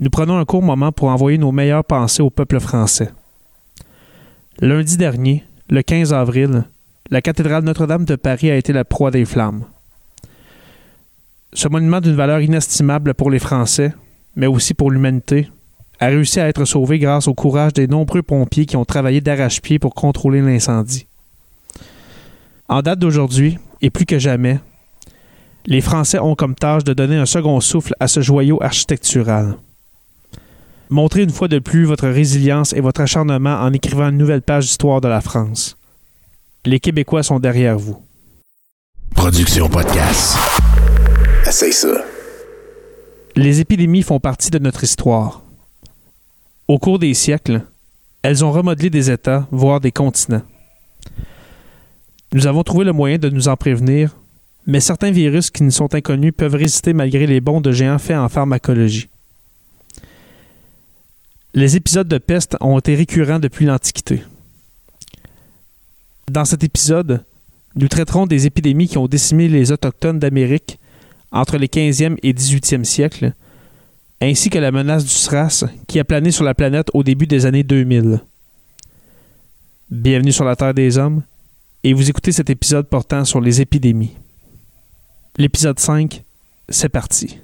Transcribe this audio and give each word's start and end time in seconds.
nous 0.00 0.08
prenons 0.08 0.38
un 0.38 0.46
court 0.46 0.62
moment 0.62 0.92
pour 0.92 1.08
envoyer 1.08 1.36
nos 1.36 1.52
meilleures 1.52 1.84
pensées 1.84 2.22
au 2.22 2.30
peuple 2.30 2.58
français. 2.58 3.10
Lundi 4.58 4.96
dernier, 4.96 5.44
le 5.68 5.82
15 5.82 6.14
avril, 6.14 6.64
la 7.10 7.20
cathédrale 7.20 7.64
Notre-Dame 7.64 8.06
de 8.06 8.16
Paris 8.16 8.50
a 8.50 8.56
été 8.56 8.72
la 8.72 8.84
proie 8.84 9.10
des 9.10 9.26
flammes. 9.26 9.64
Ce 11.52 11.68
monument 11.68 12.00
d'une 12.00 12.14
valeur 12.14 12.40
inestimable 12.40 13.12
pour 13.12 13.30
les 13.30 13.38
Français, 13.38 13.92
mais 14.36 14.46
aussi 14.46 14.72
pour 14.72 14.90
l'humanité, 14.90 15.50
a 15.98 16.06
réussi 16.06 16.40
à 16.40 16.48
être 16.48 16.64
sauvé 16.64 16.98
grâce 16.98 17.28
au 17.28 17.34
courage 17.34 17.74
des 17.74 17.86
nombreux 17.86 18.22
pompiers 18.22 18.64
qui 18.64 18.76
ont 18.76 18.86
travaillé 18.86 19.20
d'arrache-pied 19.20 19.78
pour 19.78 19.94
contrôler 19.94 20.40
l'incendie. 20.40 21.06
En 22.68 22.80
date 22.80 23.00
d'aujourd'hui, 23.00 23.58
et 23.82 23.90
plus 23.90 24.06
que 24.06 24.18
jamais, 24.18 24.60
les 25.66 25.82
Français 25.82 26.20
ont 26.20 26.36
comme 26.36 26.54
tâche 26.54 26.84
de 26.84 26.94
donner 26.94 27.16
un 27.16 27.26
second 27.26 27.60
souffle 27.60 27.94
à 28.00 28.08
ce 28.08 28.20
joyau 28.20 28.62
architectural. 28.62 29.56
Montrez 30.92 31.22
une 31.22 31.30
fois 31.30 31.46
de 31.46 31.60
plus 31.60 31.84
votre 31.84 32.08
résilience 32.08 32.72
et 32.72 32.80
votre 32.80 33.00
acharnement 33.00 33.60
en 33.60 33.72
écrivant 33.72 34.08
une 34.08 34.18
nouvelle 34.18 34.42
page 34.42 34.64
d'histoire 34.66 35.00
de 35.00 35.06
la 35.06 35.20
France. 35.20 35.76
Les 36.66 36.80
Québécois 36.80 37.22
sont 37.22 37.38
derrière 37.38 37.78
vous. 37.78 38.02
Production 39.14 39.68
podcast. 39.68 40.36
Essaye 41.46 41.72
ça. 41.72 42.04
Les 43.36 43.60
épidémies 43.60 44.02
font 44.02 44.18
partie 44.18 44.50
de 44.50 44.58
notre 44.58 44.82
histoire. 44.82 45.44
Au 46.66 46.80
cours 46.80 46.98
des 46.98 47.14
siècles, 47.14 47.62
elles 48.22 48.44
ont 48.44 48.50
remodelé 48.50 48.90
des 48.90 49.12
États, 49.12 49.46
voire 49.52 49.78
des 49.78 49.92
continents. 49.92 50.42
Nous 52.32 52.48
avons 52.48 52.64
trouvé 52.64 52.84
le 52.84 52.92
moyen 52.92 53.18
de 53.18 53.28
nous 53.28 53.46
en 53.46 53.56
prévenir, 53.56 54.16
mais 54.66 54.80
certains 54.80 55.12
virus 55.12 55.50
qui 55.50 55.62
nous 55.62 55.70
sont 55.70 55.94
inconnus 55.94 56.32
peuvent 56.36 56.56
résister 56.56 56.94
malgré 56.94 57.28
les 57.28 57.40
bons 57.40 57.60
de 57.60 57.70
géants 57.70 57.98
faits 58.00 58.16
en 58.16 58.28
pharmacologie. 58.28 59.08
Les 61.52 61.74
épisodes 61.74 62.06
de 62.06 62.18
peste 62.18 62.56
ont 62.60 62.78
été 62.78 62.94
récurrents 62.94 63.40
depuis 63.40 63.66
l'Antiquité. 63.66 64.22
Dans 66.30 66.44
cet 66.44 66.62
épisode, 66.62 67.24
nous 67.74 67.88
traiterons 67.88 68.26
des 68.26 68.46
épidémies 68.46 68.86
qui 68.86 68.98
ont 68.98 69.08
décimé 69.08 69.48
les 69.48 69.72
Autochtones 69.72 70.20
d'Amérique 70.20 70.78
entre 71.32 71.58
les 71.58 71.66
15e 71.66 72.18
et 72.22 72.32
18e 72.32 72.84
siècles, 72.84 73.32
ainsi 74.20 74.48
que 74.48 74.58
la 74.58 74.70
menace 74.70 75.04
du 75.04 75.10
SRAS 75.10 75.64
qui 75.88 75.98
a 75.98 76.04
plané 76.04 76.30
sur 76.30 76.44
la 76.44 76.54
planète 76.54 76.88
au 76.94 77.02
début 77.02 77.26
des 77.26 77.46
années 77.46 77.64
2000. 77.64 78.20
Bienvenue 79.90 80.32
sur 80.32 80.44
la 80.44 80.54
Terre 80.54 80.74
des 80.74 80.98
Hommes, 80.98 81.24
et 81.82 81.94
vous 81.94 82.08
écoutez 82.08 82.30
cet 82.30 82.48
épisode 82.48 82.86
portant 82.86 83.24
sur 83.24 83.40
les 83.40 83.60
épidémies. 83.60 84.16
L'épisode 85.36 85.80
5, 85.80 86.22
c'est 86.68 86.88
parti. 86.88 87.40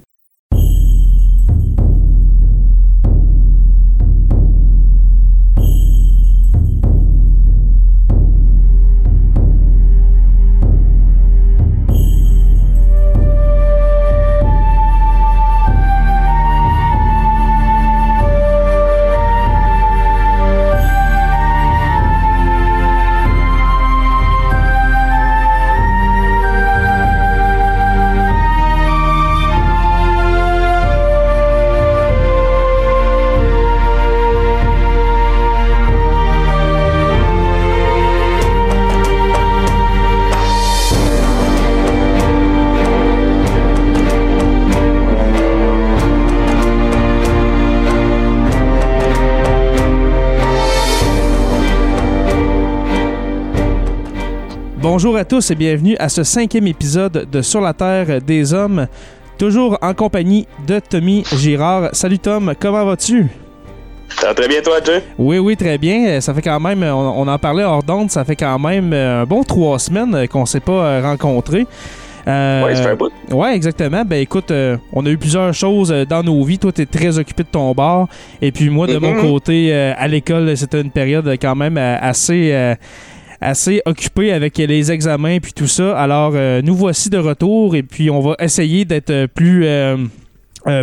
Bonjour 55.07 55.21
à 55.21 55.23
tous 55.23 55.51
et 55.51 55.55
bienvenue 55.55 55.95
à 55.99 56.09
ce 56.09 56.21
cinquième 56.25 56.67
épisode 56.67 57.29
de 57.31 57.41
Sur 57.41 57.61
la 57.61 57.73
Terre 57.73 58.21
des 58.21 58.53
Hommes, 58.53 58.87
toujours 59.37 59.77
en 59.81 59.93
compagnie 59.93 60.45
de 60.67 60.79
Tommy 60.79 61.23
Girard. 61.37 61.91
Salut 61.93 62.19
Tom, 62.19 62.53
comment 62.59 62.83
vas-tu? 62.83 63.25
Ça 64.09 64.27
va 64.27 64.33
très 64.33 64.49
bien 64.49 64.61
toi, 64.61 64.79
Jay? 64.83 65.01
Oui, 65.17 65.39
oui, 65.39 65.55
très 65.55 65.77
bien. 65.77 66.19
Ça 66.19 66.33
fait 66.33 66.41
quand 66.41 66.59
même, 66.59 66.83
on, 66.83 67.25
en 67.25 67.39
parlait 67.39 67.63
hors 67.63 67.83
d'onde, 67.83 68.11
ça 68.11 68.25
fait 68.25 68.35
quand 68.35 68.59
même 68.59 68.91
un 68.91 69.23
bon 69.23 69.43
trois 69.43 69.79
semaines 69.79 70.27
qu'on 70.27 70.41
ne 70.41 70.45
s'est 70.45 70.59
pas 70.59 70.99
rencontrés. 70.99 71.65
Euh, 72.27 72.63
oui, 72.65 72.71
c'est 72.75 72.87
un 72.87 72.95
bout. 72.95 73.09
Oui, 73.31 73.47
exactement. 73.53 74.03
Ben 74.03 74.17
écoute, 74.17 74.51
euh, 74.51 74.75
on 74.91 75.05
a 75.05 75.09
eu 75.09 75.17
plusieurs 75.17 75.53
choses 75.53 75.93
euh, 75.93 76.03
dans 76.03 76.21
nos 76.23 76.43
vies. 76.43 76.59
Toi, 76.59 76.73
tu 76.73 76.81
es 76.81 76.85
très 76.85 77.17
occupé 77.17 77.43
de 77.43 77.47
ton 77.47 77.71
bar. 77.71 78.09
Et 78.41 78.51
puis 78.51 78.69
moi, 78.69 78.85
de 78.85 78.97
mon 78.97 79.13
Mm-hmm. 79.13 79.21
côté, 79.21 79.69
euh, 79.71 79.93
à 79.97 80.09
l'école, 80.09 80.57
c'était 80.57 80.81
une 80.81 80.91
période 80.91 81.25
quand 81.41 81.55
même 81.55 81.77
euh, 81.77 81.97
assez 82.01 82.49
euh, 82.51 82.75
assez 83.41 83.81
occupé 83.85 84.31
avec 84.31 84.57
les 84.57 84.91
examens 84.91 85.39
puis 85.39 85.53
tout 85.53 85.67
ça. 85.67 85.97
Alors, 85.97 86.33
euh, 86.35 86.61
nous 86.61 86.75
voici 86.75 87.09
de 87.09 87.17
retour 87.17 87.75
et 87.75 87.83
puis 87.83 88.09
on 88.09 88.19
va 88.19 88.35
essayer 88.39 88.85
d'être 88.85 89.09
euh, 89.09 89.27
plus... 89.27 89.65
euh, 89.65 89.97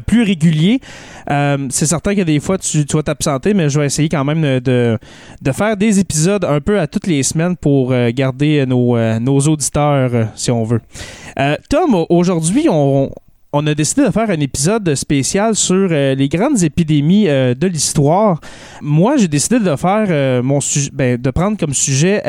plus 0.06 0.22
régulier. 0.22 0.80
C'est 1.28 1.84
certain 1.84 2.14
que 2.14 2.22
des 2.22 2.40
fois 2.40 2.56
tu, 2.56 2.86
tu 2.86 2.96
vas 2.96 3.02
t'absenter, 3.02 3.52
mais 3.52 3.68
je 3.68 3.78
vais 3.78 3.84
essayer 3.84 4.08
quand 4.08 4.24
même 4.24 4.40
de, 4.40 4.98
de, 5.42 5.52
faire 5.52 5.76
des 5.76 6.00
épisodes 6.00 6.42
un 6.42 6.58
peu 6.62 6.80
à 6.80 6.86
toutes 6.86 7.06
les 7.06 7.22
semaines 7.22 7.54
pour 7.54 7.92
garder 8.14 8.64
nos, 8.64 8.96
nos 9.20 9.40
auditeurs, 9.40 10.28
si 10.36 10.50
on 10.50 10.64
veut. 10.64 10.80
Tom, 11.68 12.06
aujourd'hui, 12.08 12.66
on, 12.70 13.10
on 13.54 13.64
a 13.68 13.74
décidé 13.74 14.02
de 14.04 14.10
faire 14.10 14.28
un 14.30 14.40
épisode 14.40 14.96
spécial 14.96 15.54
sur 15.54 15.88
euh, 15.90 16.16
les 16.16 16.28
grandes 16.28 16.64
épidémies 16.64 17.28
euh, 17.28 17.54
de 17.54 17.68
l'histoire. 17.68 18.40
Moi, 18.82 19.16
j'ai 19.16 19.28
décidé 19.28 19.60
de 19.60 19.76
faire 19.76 20.06
euh, 20.10 20.42
ben, 20.92 21.16
de 21.16 21.30
prendre 21.30 21.56
comme 21.56 21.72
sujet, 21.72 22.20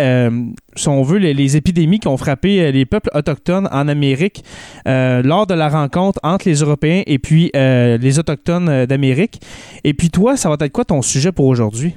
si 0.76 0.88
on 0.88 1.02
veut, 1.02 1.18
les, 1.18 1.58
épidémies 1.58 2.00
qui 2.00 2.08
ont 2.08 2.18
frappé 2.18 2.72
les 2.72 2.86
peuples 2.86 3.10
autochtones 3.14 3.68
en 3.72 3.88
Amérique 3.88 4.44
lors 4.86 5.48
de 5.48 5.54
la 5.54 5.70
rencontre 5.70 6.20
entre 6.22 6.48
les 6.48 6.60
Européens 6.60 7.02
et 7.08 7.18
puis 7.18 7.52
les 7.54 8.20
autochtones 8.20 8.86
d'Amérique. 8.86 9.42
Et 9.84 9.94
puis 9.94 10.10
toi, 10.10 10.38
ça 10.38 10.50
va 10.50 10.58
être 10.60 10.72
quoi 10.72 10.86
ton 10.86 11.02
sujet 11.02 11.32
pour 11.32 11.46
aujourd'hui? 11.48 11.94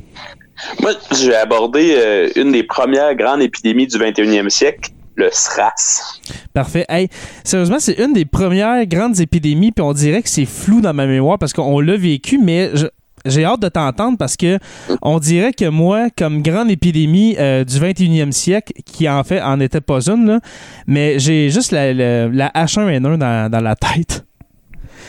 Moi, 0.80 0.92
j'ai 1.12 1.34
abordé 1.34 1.94
euh, 1.96 2.28
une 2.36 2.52
des 2.52 2.62
premières 2.62 3.14
grandes 3.14 3.42
épidémies 3.42 3.86
du 3.86 3.96
21e 3.96 4.48
siècle, 4.48 4.90
le 5.18 5.28
SRAS. 5.32 6.20
Parfait. 6.54 6.86
Hey, 6.88 7.08
sérieusement, 7.44 7.78
c'est 7.80 7.98
une 7.98 8.12
des 8.12 8.24
premières 8.24 8.86
grandes 8.86 9.20
épidémies, 9.20 9.72
puis 9.72 9.82
on 9.84 9.92
dirait 9.92 10.22
que 10.22 10.28
c'est 10.28 10.46
flou 10.46 10.80
dans 10.80 10.94
ma 10.94 11.06
mémoire 11.06 11.38
parce 11.38 11.52
qu'on 11.52 11.80
l'a 11.80 11.96
vécu, 11.96 12.38
mais 12.38 12.70
je- 12.74 12.86
j'ai 13.26 13.44
hâte 13.44 13.60
de 13.60 13.68
t'entendre 13.68 14.16
parce 14.16 14.36
que 14.36 14.58
on 15.02 15.18
dirait 15.18 15.52
que 15.52 15.68
moi, 15.68 16.06
comme 16.16 16.40
grande 16.40 16.70
épidémie 16.70 17.34
euh, 17.38 17.64
du 17.64 17.78
21e 17.78 18.30
siècle, 18.32 18.72
qui 18.86 19.08
en 19.08 19.24
fait 19.24 19.40
en 19.42 19.58
était 19.60 19.80
pas 19.80 20.00
une, 20.08 20.26
là, 20.26 20.40
mais 20.86 21.18
j'ai 21.18 21.50
juste 21.50 21.72
la, 21.72 21.92
la- 21.92 22.28
la 22.28 22.48
H1N1 22.54 23.18
dans, 23.18 23.50
dans 23.50 23.60
la 23.60 23.74
tête. 23.74 24.24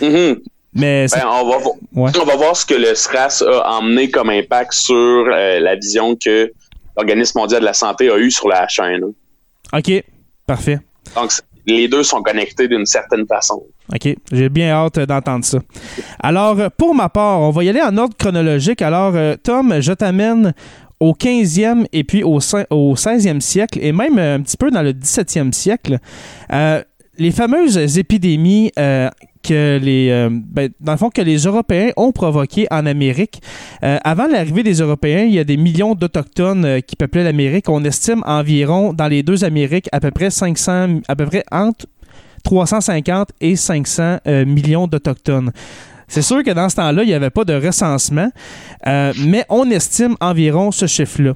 Mhm. 0.02 0.40
Mais 0.74 1.08
Ben, 1.12 1.22
on, 1.28 1.50
va, 1.50 1.58
vo- 1.58 1.78
Ouais. 1.96 2.12
on 2.22 2.26
va 2.26 2.36
voir 2.36 2.56
ce 2.56 2.66
que 2.66 2.76
le 2.76 2.94
SRAS 2.96 3.44
a 3.44 3.78
emmené 3.78 4.10
comme 4.12 4.30
impact 4.30 4.74
sur 4.74 4.96
euh, 4.96 5.60
la 5.60 5.76
vision 5.76 6.16
que 6.16 6.52
l'Organisme 6.98 7.40
mondial 7.40 7.62
de 7.62 7.66
la 7.66 7.74
santé 7.74 8.10
a 8.10 8.18
eue 8.18 8.30
sur 8.32 8.48
la 8.50 8.66
H1N1. 8.68 9.14
OK, 9.74 10.04
parfait. 10.46 10.80
Donc, 11.16 11.32
les 11.66 11.88
deux 11.88 12.04
sont 12.04 12.22
connectés 12.22 12.68
d'une 12.68 12.86
certaine 12.86 13.26
façon. 13.28 13.64
OK, 13.94 14.16
j'ai 14.32 14.50
bien 14.50 14.72
hâte 14.72 15.00
d'entendre 15.00 15.46
ça. 15.46 15.60
Alors, 16.20 16.60
euh, 16.60 16.70
pour 16.76 16.94
ma 16.96 17.10
part, 17.10 17.42
on 17.42 17.52
va 17.52 17.64
y 17.64 17.70
aller 17.70 17.82
en 17.82 17.96
ordre 17.98 18.16
chronologique. 18.18 18.82
Alors, 18.82 19.14
euh, 19.16 19.36
Tom, 19.42 19.80
je 19.80 19.94
t'amène 19.94 20.54
au 21.00 21.14
15e 21.14 21.86
et 21.94 22.04
puis 22.04 22.24
au, 22.24 22.40
au 22.70 22.96
16e 22.96 23.40
siècle 23.40 23.80
et 23.82 23.92
même 23.92 24.20
euh, 24.20 24.36
un 24.36 24.42
petit 24.42 24.58
peu 24.58 24.70
dans 24.70 24.82
le 24.82 24.92
17e 24.94 25.52
siècle. 25.54 26.00
Euh, 26.52 26.84
les 27.18 27.32
fameuses 27.32 27.98
épidémies 27.98 28.72
euh, 28.78 29.10
que 29.44 29.80
les, 29.82 30.10
euh, 30.10 30.30
ben, 30.32 30.70
dans 30.80 30.94
le 30.94 30.98
fond, 30.98 31.10
que 31.10 31.22
les 31.22 31.38
Européens 31.38 31.92
ont 31.98 32.12
provoquées 32.12 32.68
en 32.72 32.86
Amérique. 32.86 33.42
Euh, 33.84 33.98
avant 34.04 34.28
l'arrivée 34.28 34.64
des 34.64 34.82
Européens, 34.82 35.24
il 35.24 35.34
y 35.34 35.40
a 35.40 35.44
des 35.44 35.58
millions 35.58 35.96
d'Autochtones 35.96 36.66
euh, 36.66 36.80
qui 36.82 36.96
peuplaient 36.96 37.24
l'Amérique. 37.24 37.70
On 37.70 37.84
estime 37.84 38.22
environ, 38.26 38.94
dans 38.94 39.08
les 39.08 39.24
deux 39.24 39.44
Amériques, 39.44 39.90
à 39.92 40.00
peu 40.00 40.12
près 40.12 40.30
500, 40.30 41.02
à 41.08 41.16
peu 41.16 41.26
près 41.26 41.44
entre 41.52 41.86
350 42.44 43.30
et 43.42 43.56
500 43.56 44.18
euh, 44.28 44.46
millions 44.46 44.88
d'Autochtones. 44.88 45.52
C'est 46.10 46.24
sûr 46.24 46.44
que 46.44 46.50
dans 46.50 46.68
ce 46.70 46.76
temps-là, 46.78 47.04
il 47.04 47.08
n'y 47.08 47.14
avait 47.14 47.30
pas 47.30 47.46
de 47.46 47.54
recensement, 47.54 48.30
euh, 48.88 49.14
mais 49.20 49.46
on 49.48 49.70
estime 49.70 50.16
environ 50.20 50.72
ce 50.72 50.88
chiffre-là. 50.88 51.34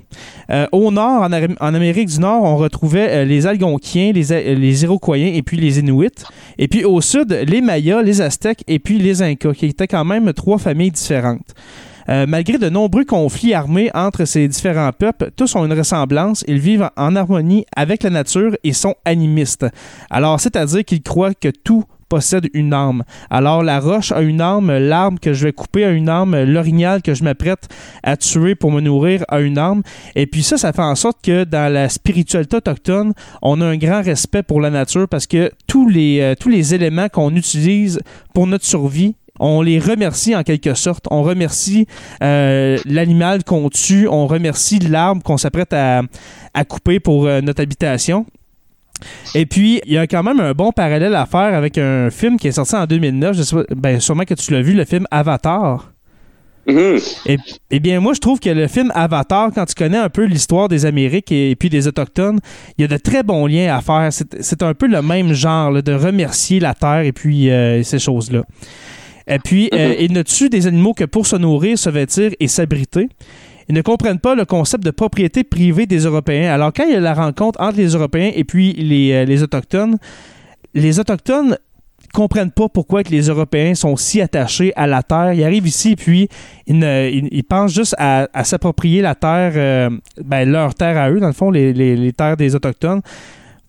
Euh, 0.49 0.65
au 0.71 0.91
nord, 0.91 1.21
en, 1.21 1.73
Amérique 1.73 2.09
du 2.09 2.19
Nord, 2.19 2.43
on 2.43 2.57
retrouvait 2.57 3.07
euh, 3.09 3.23
les 3.23 3.45
Algonquiens, 3.45 4.11
les, 4.11 4.83
Iroquois 4.83 5.19
et 5.19 5.43
puis 5.43 5.57
les 5.57 5.77
Inuits. 5.77 6.25
Et 6.57 6.67
puis 6.67 6.85
au 6.85 7.01
sud, 7.01 7.31
les 7.47 7.61
Mayas, 7.61 8.01
les 8.01 8.21
Aztèques 8.21 8.63
et 8.67 8.79
puis 8.79 8.97
les 8.97 9.21
Incas, 9.21 9.53
qui 9.53 9.67
étaient 9.67 9.87
quand 9.87 10.05
même 10.05 10.33
trois 10.33 10.57
familles 10.57 10.91
différentes. 10.91 11.53
Malgré 12.05 12.57
de 12.57 12.67
nombreux 12.67 13.05
conflits 13.05 13.53
armés 13.53 13.89
entre 13.93 14.25
ces 14.25 14.49
différents 14.49 14.91
peuples, 14.91 15.31
tous 15.37 15.55
ont 15.55 15.63
une 15.63 15.71
ressemblance. 15.71 16.43
Ils 16.49 16.59
vivent 16.59 16.89
en 16.97 17.15
harmonie 17.15 17.65
avec 17.73 18.03
la 18.03 18.09
nature 18.09 18.57
et 18.65 18.73
sont 18.73 18.95
animistes. 19.05 19.65
Alors, 20.09 20.37
c'est-à-dire 20.37 20.83
qu'ils 20.83 21.01
croient 21.01 21.33
que 21.33 21.47
tout 21.47 21.85
possède 22.13 22.47
une 22.53 22.73
arme. 22.73 23.03
Alors 23.31 23.63
la 23.63 23.79
roche 23.79 24.11
a 24.11 24.21
une 24.21 24.39
arme, 24.39 24.77
l'arbre 24.77 25.19
que 25.19 25.33
je 25.33 25.45
vais 25.45 25.51
couper 25.51 25.83
a 25.83 25.89
une 25.89 26.09
arme, 26.09 26.43
l'orignal 26.43 27.01
que 27.01 27.15
je 27.15 27.23
m'apprête 27.23 27.67
à 28.03 28.17
tuer 28.17 28.53
pour 28.53 28.71
me 28.71 28.81
nourrir 28.81 29.25
a 29.29 29.39
une 29.39 29.57
arme. 29.57 29.81
Et 30.13 30.27
puis 30.27 30.43
ça, 30.43 30.57
ça 30.57 30.73
fait 30.73 30.83
en 30.83 30.93
sorte 30.93 31.17
que 31.23 31.43
dans 31.43 31.73
la 31.73 31.89
spiritualité 31.89 32.57
autochtone, 32.57 33.13
on 33.41 33.61
a 33.61 33.65
un 33.65 33.77
grand 33.77 34.03
respect 34.03 34.43
pour 34.43 34.61
la 34.61 34.69
nature 34.69 35.07
parce 35.09 35.25
que 35.25 35.51
tous 35.65 35.89
les, 35.89 36.19
euh, 36.21 36.35
tous 36.39 36.49
les 36.49 36.75
éléments 36.75 37.09
qu'on 37.09 37.35
utilise 37.35 37.99
pour 38.35 38.45
notre 38.45 38.65
survie 38.65 39.15
on 39.39 39.63
les 39.63 39.79
remercie 39.79 40.35
en 40.35 40.43
quelque 40.43 40.75
sorte. 40.75 41.05
On 41.09 41.23
remercie 41.23 41.87
euh, 42.21 42.77
l'animal 42.85 43.43
qu'on 43.43 43.69
tue, 43.69 44.07
on 44.07 44.27
remercie 44.27 44.77
l'arbre 44.77 45.23
qu'on 45.23 45.37
s'apprête 45.37 45.73
à, 45.73 46.03
couper 46.69 46.99
pour 46.99 47.25
euh, 47.25 47.41
notre 47.41 47.63
habitation. 47.63 48.27
Et 49.35 49.45
puis, 49.45 49.81
il 49.85 49.93
y 49.93 49.97
a 49.97 50.07
quand 50.07 50.23
même 50.23 50.39
un 50.39 50.53
bon 50.53 50.71
parallèle 50.71 51.15
à 51.15 51.25
faire 51.25 51.55
avec 51.55 51.77
un 51.77 52.09
film 52.09 52.37
qui 52.37 52.47
est 52.47 52.53
sorti 52.53 52.75
en 52.75 52.85
2009. 52.85 53.37
Je 53.37 53.43
sais 53.43 53.55
pas, 53.55 53.63
ben, 53.75 53.99
sûrement 53.99 54.23
que 54.23 54.33
tu 54.33 54.51
l'as 54.51 54.61
vu, 54.61 54.73
le 54.73 54.85
film 54.85 55.05
Avatar. 55.11 55.89
Mm-hmm. 56.65 57.19
et, 57.25 57.37
eh 57.71 57.79
bien, 57.81 57.99
moi, 57.99 58.13
je 58.13 58.19
trouve 58.21 58.39
que 58.39 58.49
le 58.49 58.67
film 58.67 58.89
Avatar, 58.95 59.51
quand 59.53 59.65
tu 59.65 59.75
connais 59.75 59.97
un 59.97 60.07
peu 60.07 60.23
l'histoire 60.23 60.69
des 60.69 60.85
Amériques 60.85 61.31
et, 61.31 61.55
puis 61.57 61.69
des 61.69 61.87
Autochtones, 61.87 62.39
il 62.77 62.83
y 62.83 62.85
a 62.85 62.87
de 62.87 62.95
très 62.97 63.23
bons 63.23 63.47
liens 63.47 63.75
à 63.75 63.81
faire. 63.81 64.09
C'est 64.11 64.63
un 64.63 64.73
peu 64.73 64.87
le 64.87 65.01
même 65.01 65.33
genre 65.33 65.83
de 65.83 65.93
remercier 65.93 66.59
la 66.59 66.73
Terre 66.73 67.01
et 67.01 67.11
puis 67.11 67.49
euh, 67.49 67.83
ces 67.83 67.99
choses-là. 67.99 68.43
Et 69.27 69.39
puis, 69.39 69.69
euh, 69.73 69.95
il 69.99 70.11
ne 70.13 70.21
tue 70.21 70.49
des 70.49 70.67
animaux 70.67 70.93
que 70.93 71.05
pour 71.05 71.27
se 71.27 71.35
nourrir, 71.35 71.77
se 71.77 71.89
vêtir 71.89 72.31
et 72.39 72.47
s'abriter. 72.47 73.09
Ils 73.69 73.75
ne 73.75 73.81
comprennent 73.81 74.19
pas 74.19 74.35
le 74.35 74.45
concept 74.45 74.83
de 74.83 74.91
propriété 74.91 75.43
privée 75.43 75.85
des 75.85 75.99
Européens. 75.99 76.51
Alors, 76.53 76.71
quand 76.73 76.83
il 76.85 76.91
y 76.91 76.95
a 76.95 76.99
la 76.99 77.13
rencontre 77.13 77.61
entre 77.61 77.77
les 77.77 77.89
Européens 77.89 78.31
et 78.33 78.43
puis 78.43 78.73
les, 78.73 79.13
euh, 79.13 79.43
Autochtones, 79.43 79.97
les 80.73 80.99
Autochtones 80.99 81.57
comprennent 82.13 82.51
pas 82.51 82.69
pourquoi 82.69 83.03
que 83.03 83.09
les 83.09 83.27
Européens 83.29 83.73
sont 83.73 83.95
si 83.95 84.21
attachés 84.21 84.71
à 84.75 84.85
la 84.85 85.01
terre. 85.01 85.33
Ils 85.33 85.43
arrivent 85.43 85.67
ici 85.67 85.93
et 85.93 85.95
puis 85.95 86.29
ils, 86.67 87.43
pensent 87.47 87.73
juste 87.73 87.95
à, 87.97 88.27
s'approprier 88.43 89.01
la 89.01 89.15
terre, 89.15 89.53
euh, 89.55 89.89
ben, 90.23 90.49
leur 90.49 90.75
terre 90.75 90.97
à 90.97 91.09
eux, 91.09 91.19
dans 91.19 91.27
le 91.27 91.33
fond, 91.33 91.49
les 91.49 92.13
terres 92.15 92.37
des 92.37 92.53
Autochtones. 92.53 93.01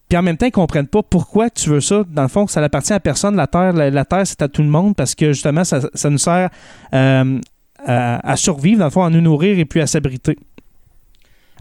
Puis 0.08 0.18
en 0.18 0.22
même 0.22 0.36
temps, 0.36 0.46
ils 0.46 0.52
comprennent 0.52 0.86
pas 0.86 1.02
pourquoi 1.02 1.50
tu 1.50 1.70
veux 1.70 1.80
ça. 1.80 2.04
Dans 2.08 2.22
le 2.22 2.28
fond, 2.28 2.46
ça 2.46 2.60
n'appartient 2.60 2.92
à 2.92 3.00
personne. 3.00 3.36
La 3.36 3.46
Terre, 3.46 3.72
la, 3.72 4.04
Terre, 4.04 4.26
c'est 4.26 4.42
à 4.42 4.48
tout 4.48 4.62
le 4.62 4.68
monde 4.68 4.94
parce 4.94 5.14
que 5.14 5.32
justement, 5.32 5.64
ça, 5.64 5.80
nous 6.10 6.18
sert 6.18 6.50
euh, 6.92 7.40
à, 7.86 8.36
survivre, 8.36 8.78
dans 8.78 8.86
le 8.86 8.90
fond, 8.90 9.04
à 9.04 9.10
nous 9.10 9.20
nourrir 9.20 9.58
et 9.58 9.64
puis 9.64 9.80
à 9.80 9.86
s'abriter. 9.86 10.38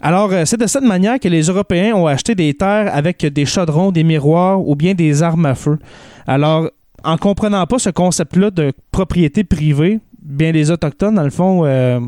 Alors, 0.00 0.32
euh, 0.32 0.44
c'est 0.44 0.56
de 0.56 0.66
cette 0.66 0.82
manière 0.84 1.20
que 1.20 1.28
les 1.28 1.42
Européens 1.42 1.94
ont 1.94 2.06
acheté 2.06 2.34
des 2.34 2.52
terres 2.54 2.94
avec 2.94 3.24
des 3.24 3.46
chaudrons, 3.46 3.92
des 3.92 4.04
miroirs 4.04 4.66
ou 4.66 4.74
bien 4.74 4.94
des 4.94 5.22
armes 5.22 5.46
à 5.46 5.54
feu. 5.54 5.78
Alors, 6.26 6.68
en 7.04 7.16
comprenant 7.16 7.66
pas 7.66 7.78
ce 7.78 7.90
concept-là 7.90 8.50
de 8.50 8.72
propriété 8.90 9.44
privée, 9.44 10.00
bien 10.20 10.52
les 10.52 10.70
Autochtones, 10.70 11.14
dans 11.14 11.22
le 11.22 11.30
fond, 11.30 11.64
euh, 11.64 12.00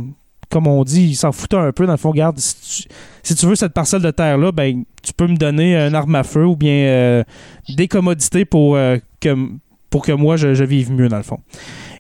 comme 0.51 0.67
on 0.67 0.83
dit, 0.85 1.09
ils 1.09 1.17
s'en 1.17 1.33
foutent 1.33 1.55
un 1.55 1.73
peu. 1.73 1.87
Dans 1.87 1.93
le 1.93 1.99
fond, 1.99 2.11
regarde, 2.11 2.39
si 2.39 2.87
tu, 3.23 3.47
veux 3.47 3.55
cette 3.55 3.73
parcelle 3.73 4.03
de 4.03 4.11
terre-là, 4.11 4.53
ben, 4.53 4.85
tu 5.03 5.13
peux 5.13 5.27
me 5.27 5.37
donner 5.37 5.77
un 5.77 5.93
arme 5.95 6.15
à 6.15 6.23
feu 6.23 6.47
ou 6.47 6.57
bien 6.57 6.73
euh, 6.73 7.25
des 7.69 7.89
commodités 7.89 8.45
pour, 8.45 8.77
euh, 8.77 8.97
que, 9.21 9.37
pour 9.91 10.03
que 10.03 10.13
moi, 10.13 10.37
je, 10.37 10.65
vive 10.65 10.93
mieux, 10.93 11.09
dans 11.09 11.19
le 11.19 11.23
fond. 11.23 11.41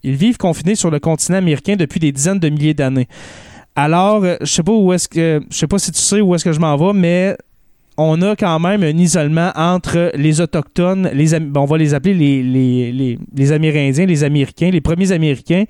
Ils 0.06 0.14
vivent 0.14 0.36
confinés 0.36 0.76
sur 0.76 0.88
le 0.88 1.00
continent 1.00 1.38
américain 1.38 1.74
depuis 1.74 1.98
des 1.98 2.12
dizaines 2.12 2.38
de 2.38 2.48
milliers 2.48 2.74
d'années. 2.74 3.08
Alors, 3.74 4.22
euh, 4.22 4.36
je 4.40 4.46
sais 4.46 4.62
pas 4.62 4.72
où 4.72 4.92
est-ce 4.92 5.08
que. 5.08 5.42
Je 5.50 5.56
sais 5.56 5.66
pas 5.66 5.80
si 5.80 5.90
tu 5.90 5.98
sais 5.98 6.20
où 6.20 6.32
est-ce 6.34 6.44
que 6.44 6.52
je 6.52 6.60
m'en 6.60 6.76
vais, 6.76 6.96
mais 6.96 7.36
on 7.98 8.22
a 8.22 8.36
quand 8.36 8.60
même 8.60 8.84
un 8.84 8.96
isolement 8.96 9.50
entre 9.56 10.12
les 10.14 10.40
Autochtones, 10.40 11.10
les, 11.12 11.34
on 11.34 11.64
va 11.64 11.76
les 11.76 11.92
appeler 11.92 12.14
les, 12.14 12.42
les, 12.92 13.18
les 13.34 13.52
Amérindiens, 13.52 14.06
les 14.06 14.22
Américains, 14.22 14.70
les 14.70 14.80
premiers 14.80 15.10
Américains, 15.10 15.64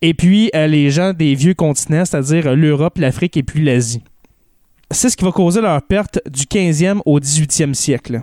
et 0.00 0.14
puis 0.14 0.50
euh, 0.54 0.68
les 0.68 0.90
gens 0.90 1.12
des 1.12 1.34
vieux 1.34 1.54
continents, 1.54 2.04
c'est-à-dire 2.04 2.54
l'Europe, 2.54 2.98
l'Afrique 2.98 3.36
et 3.36 3.42
puis 3.42 3.64
l'Asie. 3.64 4.02
C'est 4.92 5.10
ce 5.10 5.16
qui 5.16 5.24
va 5.24 5.32
causer 5.32 5.60
leur 5.60 5.82
perte 5.82 6.20
du 6.30 6.44
15e 6.44 7.00
au 7.04 7.18
18e 7.18 7.74
siècle. 7.74 8.22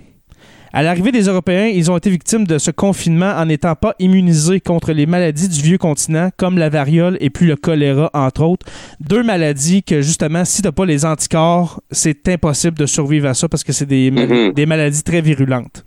À 0.73 0.83
l'arrivée 0.83 1.11
des 1.11 1.23
Européens, 1.23 1.65
ils 1.65 1.91
ont 1.91 1.97
été 1.97 2.09
victimes 2.09 2.47
de 2.47 2.57
ce 2.57 2.71
confinement 2.71 3.33
en 3.35 3.45
n'étant 3.45 3.75
pas 3.75 3.93
immunisés 3.99 4.61
contre 4.61 4.93
les 4.93 5.05
maladies 5.05 5.49
du 5.49 5.61
vieux 5.61 5.77
continent, 5.77 6.29
comme 6.37 6.57
la 6.57 6.69
variole 6.69 7.17
et 7.19 7.29
puis 7.29 7.45
le 7.45 7.57
choléra, 7.57 8.09
entre 8.13 8.43
autres. 8.43 8.65
Deux 9.01 9.23
maladies 9.23 9.83
que, 9.83 10.01
justement, 10.01 10.45
si 10.45 10.61
tu 10.61 10.67
n'as 10.67 10.71
pas 10.71 10.85
les 10.85 11.03
anticorps, 11.05 11.81
c'est 11.91 12.27
impossible 12.29 12.77
de 12.77 12.85
survivre 12.85 13.27
à 13.27 13.33
ça 13.33 13.49
parce 13.49 13.63
que 13.63 13.73
c'est 13.73 13.85
des, 13.85 14.11
mm-hmm. 14.11 14.53
des 14.53 14.65
maladies 14.65 15.03
très 15.03 15.21
virulentes. 15.21 15.83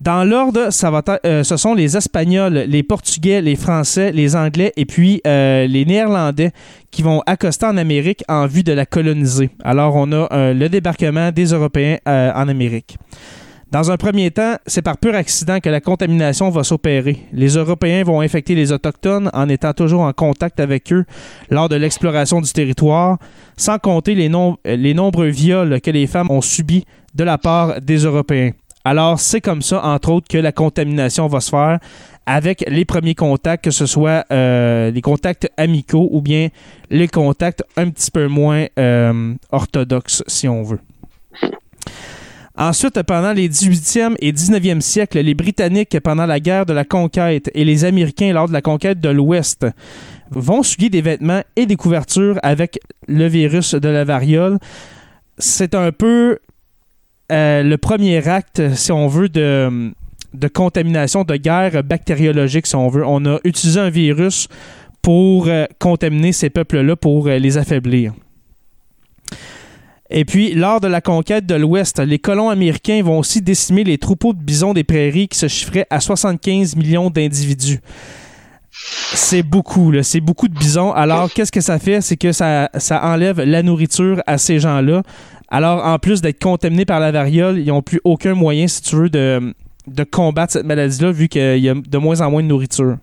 Dans 0.00 0.22
l'ordre, 0.22 0.68
euh, 1.26 1.42
ce 1.42 1.56
sont 1.56 1.74
les 1.74 1.96
Espagnols, 1.96 2.54
les 2.68 2.84
Portugais, 2.84 3.42
les 3.42 3.56
Français, 3.56 4.12
les 4.12 4.36
Anglais 4.36 4.72
et 4.76 4.84
puis 4.84 5.20
euh, 5.26 5.66
les 5.66 5.84
Néerlandais 5.84 6.52
qui 6.92 7.02
vont 7.02 7.20
accoster 7.26 7.66
en 7.66 7.76
Amérique 7.76 8.22
en 8.28 8.46
vue 8.46 8.62
de 8.62 8.72
la 8.72 8.86
coloniser. 8.86 9.50
Alors, 9.64 9.96
on 9.96 10.12
a 10.12 10.28
euh, 10.32 10.54
le 10.54 10.68
débarquement 10.68 11.32
des 11.32 11.46
Européens 11.46 11.98
en 12.06 12.48
Amérique. 12.48 12.96
Dans 13.72 13.90
un 13.90 13.96
premier 13.96 14.30
temps, 14.30 14.54
c'est 14.66 14.80
par 14.82 14.96
pur 14.96 15.14
accident 15.14 15.58
que 15.60 15.68
la 15.68 15.80
contamination 15.80 16.48
va 16.48 16.64
s'opérer. 16.64 17.18
Les 17.32 17.56
Européens 17.56 18.02
vont 18.04 18.20
infecter 18.20 18.54
les 18.54 18.72
Autochtones 18.72 19.28
en 19.34 19.48
étant 19.48 19.74
toujours 19.74 20.02
en 20.02 20.12
contact 20.12 20.60
avec 20.60 20.90
eux 20.92 21.04
lors 21.50 21.68
de 21.68 21.76
l'exploration 21.76 22.40
du 22.40 22.50
territoire, 22.50 23.18
sans 23.58 23.78
compter 23.78 24.14
les, 24.14 24.30
les 24.64 24.94
nombreux 24.94 25.28
viols 25.28 25.82
que 25.82 25.90
les 25.90 26.06
femmes 26.06 26.30
ont 26.30 26.40
subis 26.40 26.84
de 27.14 27.24
la 27.24 27.36
part 27.36 27.80
des 27.82 27.98
Européens. 27.98 28.52
Alors, 28.88 29.20
c'est 29.20 29.42
comme 29.42 29.60
ça, 29.60 29.84
entre 29.84 30.08
autres, 30.08 30.28
que 30.28 30.38
la 30.38 30.50
contamination 30.50 31.26
va 31.26 31.40
se 31.40 31.50
faire 31.50 31.78
avec 32.24 32.64
les 32.66 32.86
premiers 32.86 33.14
contacts, 33.14 33.62
que 33.62 33.70
ce 33.70 33.84
soit 33.84 34.24
euh, 34.32 34.90
les 34.90 35.02
contacts 35.02 35.46
amicaux 35.58 36.08
ou 36.10 36.22
bien 36.22 36.48
les 36.88 37.06
contacts 37.06 37.62
un 37.76 37.90
petit 37.90 38.10
peu 38.10 38.28
moins 38.28 38.64
euh, 38.78 39.34
orthodoxes, 39.52 40.24
si 40.26 40.48
on 40.48 40.62
veut. 40.62 40.80
Ensuite, 42.56 43.02
pendant 43.02 43.34
les 43.34 43.50
18e 43.50 44.14
et 44.20 44.32
19e 44.32 44.80
siècles, 44.80 45.18
les 45.18 45.34
Britanniques, 45.34 46.00
pendant 46.00 46.24
la 46.24 46.40
guerre 46.40 46.64
de 46.64 46.72
la 46.72 46.86
conquête, 46.86 47.50
et 47.52 47.66
les 47.66 47.84
Américains, 47.84 48.32
lors 48.32 48.48
de 48.48 48.54
la 48.54 48.62
conquête 48.62 49.00
de 49.00 49.10
l'Ouest, 49.10 49.66
vont 50.30 50.62
souiller 50.62 50.88
des 50.88 51.02
vêtements 51.02 51.42
et 51.56 51.66
des 51.66 51.76
couvertures 51.76 52.38
avec 52.42 52.78
le 53.06 53.26
virus 53.26 53.74
de 53.74 53.88
la 53.90 54.04
variole. 54.04 54.58
C'est 55.36 55.74
un 55.74 55.92
peu 55.92 56.38
euh, 57.30 57.62
le 57.62 57.76
premier 57.76 58.26
acte, 58.26 58.74
si 58.74 58.90
on 58.90 59.06
veut, 59.06 59.28
de, 59.28 59.92
contamination, 60.52 61.24
de 61.24 61.36
guerre 61.36 61.82
bactériologique, 61.84 62.66
si 62.66 62.74
on 62.74 62.88
veut. 62.88 63.04
On 63.06 63.24
a 63.26 63.38
utilisé 63.44 63.80
un 63.80 63.90
virus 63.90 64.48
pour 65.02 65.48
euh, 65.48 65.66
contaminer 65.78 66.32
ces 66.32 66.50
peuples-là, 66.50 66.96
pour 66.96 67.28
euh, 67.28 67.38
les 67.38 67.58
affaiblir. 67.58 68.12
Et 70.10 70.24
puis, 70.24 70.54
lors 70.54 70.80
de 70.80 70.88
la 70.88 71.02
conquête 71.02 71.44
de 71.44 71.54
l'Ouest, 71.54 71.98
les 71.98 72.18
colons 72.18 72.48
américains 72.48 73.02
vont 73.02 73.18
aussi 73.18 73.42
décimer 73.42 73.84
les 73.84 73.98
troupeaux 73.98 74.32
de 74.32 74.42
bisons 74.42 74.72
des 74.72 74.84
prairies 74.84 75.28
qui 75.28 75.38
se 75.38 75.48
chiffraient 75.48 75.86
à 75.90 76.00
75 76.00 76.76
millions 76.76 77.10
d'individus. 77.10 77.80
C'est 79.12 79.42
beaucoup, 79.42 79.92
c'est 80.02 80.20
beaucoup 80.20 80.48
de 80.48 80.54
bisons. 80.54 80.92
Alors, 80.92 81.30
qu'est-ce 81.30 81.52
que 81.52 81.60
ça 81.60 81.78
fait? 81.78 82.00
C'est 82.00 82.16
que 82.16 82.32
ça 82.32 82.70
enlève 83.02 83.40
la 83.42 83.62
nourriture 83.62 84.22
à 84.26 84.38
ces 84.38 84.60
gens-là. 84.60 85.02
Alors, 85.50 85.84
en 85.84 85.98
plus 85.98 86.20
d'être 86.20 86.42
contaminés 86.42 86.84
par 86.84 87.00
la 87.00 87.10
variole, 87.10 87.58
ils 87.58 87.68
n'ont 87.68 87.82
plus 87.82 88.00
aucun 88.04 88.34
moyen, 88.34 88.68
si 88.68 88.82
tu 88.82 88.96
veux, 88.96 89.10
de, 89.10 89.54
combattre 90.10 90.52
cette 90.52 90.66
maladie-là, 90.66 91.10
vu 91.10 91.28
qu'il 91.28 91.58
y 91.58 91.68
a 91.68 91.74
de 91.74 91.98
moins 91.98 92.20
en 92.20 92.30
moins 92.30 92.42
de 92.42 92.48
nourriture. 92.48 92.98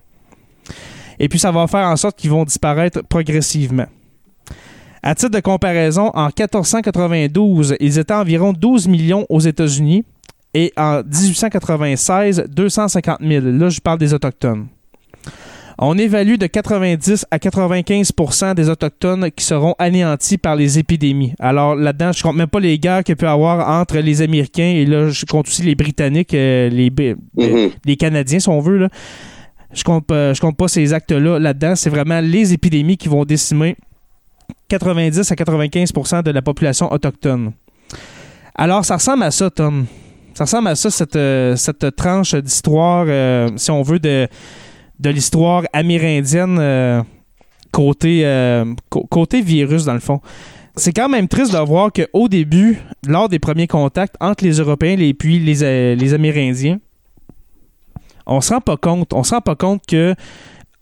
Et 1.20 1.28
puis, 1.28 1.40
ça 1.40 1.52
va 1.52 1.66
faire 1.68 1.88
en 1.88 1.96
sorte 1.96 2.18
qu'ils 2.18 2.30
vont 2.30 2.44
disparaître 2.44 3.02
progressivement. 3.04 3.88
À 5.02 5.16
titre 5.16 5.32
de 5.32 5.40
comparaison, 5.40 6.12
en 6.14 6.26
1492, 6.26 7.76
ils 7.80 8.00
étaient 8.00 8.14
environ 8.14 8.54
12 8.54 8.88
millions 8.88 9.26
aux 9.30 9.40
États-Unis 9.40 10.04
et 10.54 10.74
en 10.78 11.04
1896, 11.04 12.46
250 12.50 13.20
000. 13.22 13.46
Là, 13.46 13.70
je 13.70 13.80
parle 13.80 14.00
des 14.00 14.14
Autochtones. 14.14 14.68
On 15.78 15.98
évalue 15.98 16.36
de 16.36 16.48
90 16.48 17.26
à 17.32 17.38
95% 17.38 18.56
des 18.56 18.70
Autochtones 18.70 19.30
qui 19.32 19.44
seront 19.44 19.76
anéantis 19.78 20.38
par 20.38 20.56
les 20.56 20.80
épidémies. 20.80 21.34
Alors 21.40 21.76
là-dedans, 21.76 22.12
je 22.14 22.24
compte 22.24 22.36
même 22.36 22.48
pas 22.48 22.60
les 22.60 22.80
guerres 22.80 23.04
qu'il 23.04 23.16
peut 23.16 23.26
y 23.26 23.30
avoir 23.30 23.68
entre 23.80 23.98
les 23.98 24.22
Américains 24.22 24.64
et 24.64 24.86
là, 24.86 25.10
je 25.10 25.26
compte 25.26 25.48
aussi 25.48 25.64
les 25.64 25.76
Britanniques, 25.76 26.34
euh, 26.34 26.70
les, 26.70 26.92
euh, 27.00 27.16
mm-hmm. 27.38 27.72
les 27.86 27.96
Canadiens, 27.98 28.40
si 28.40 28.50
on 28.50 28.62
veut. 28.62 28.88
Je 29.74 29.84
compte, 29.84 30.06
je 30.10 30.40
compte 30.40 30.56
pas 30.56 30.70
ces 30.70 30.94
actes-là 30.94 31.38
là-dedans. 31.40 31.76
C'est 31.76 31.90
vraiment 31.90 32.22
les 32.22 32.54
épidémies 32.54 32.96
qui 32.96 33.10
vont 33.10 33.26
décimer 33.26 33.76
90 34.70 35.32
à 35.32 35.36
95% 35.36 36.24
de 36.24 36.32
la 36.32 36.42
population 36.42 36.92
autochtone. 36.92 37.52
Alors, 38.56 38.86
ça 38.86 38.96
ressemble 38.96 39.24
à 39.24 39.32
ça, 39.32 39.50
Tom. 39.50 39.86
Ça 40.34 40.46
ressemble 40.46 40.70
à 40.70 40.76
ça, 40.76 40.90
cette, 40.90 41.16
euh, 41.16 41.56
cette 41.56 41.96
tranche 41.96 42.36
d'histoire, 42.36 43.06
euh, 43.08 43.50
si 43.58 43.72
on 43.72 43.82
veut, 43.82 44.00
de, 44.00 44.28
de 45.00 45.10
l'histoire 45.10 45.64
amérindienne 45.74 46.58
euh, 46.60 47.04
côté, 47.72 48.24
côté 49.10 49.42
virus, 49.42 49.86
dans 49.86 49.94
le 49.94 50.00
fond. 50.00 50.22
C'est 50.78 50.94
quand 50.94 51.10
même 51.10 51.28
triste 51.28 51.54
de 51.54 51.58
voir 51.58 51.92
qu'au 51.92 52.28
début, 52.28 52.80
lors 53.08 53.30
des 53.30 53.40
premiers 53.40 53.68
contacts 53.68 54.16
entre 54.20 54.44
les 54.44 54.58
Européens 54.58 54.98
et 54.98 55.14
puis 55.14 55.40
les, 55.40 55.96
les 55.96 56.14
Amérindiens, 56.14 56.80
on 58.26 58.42
se 58.42 58.54
rend 58.54 58.62
pas 58.62 58.78
compte, 58.78 59.14
on 59.14 59.24
se 59.24 59.34
rend 59.34 59.42
pas 59.42 59.56
compte 59.56 59.86
que 59.86 60.16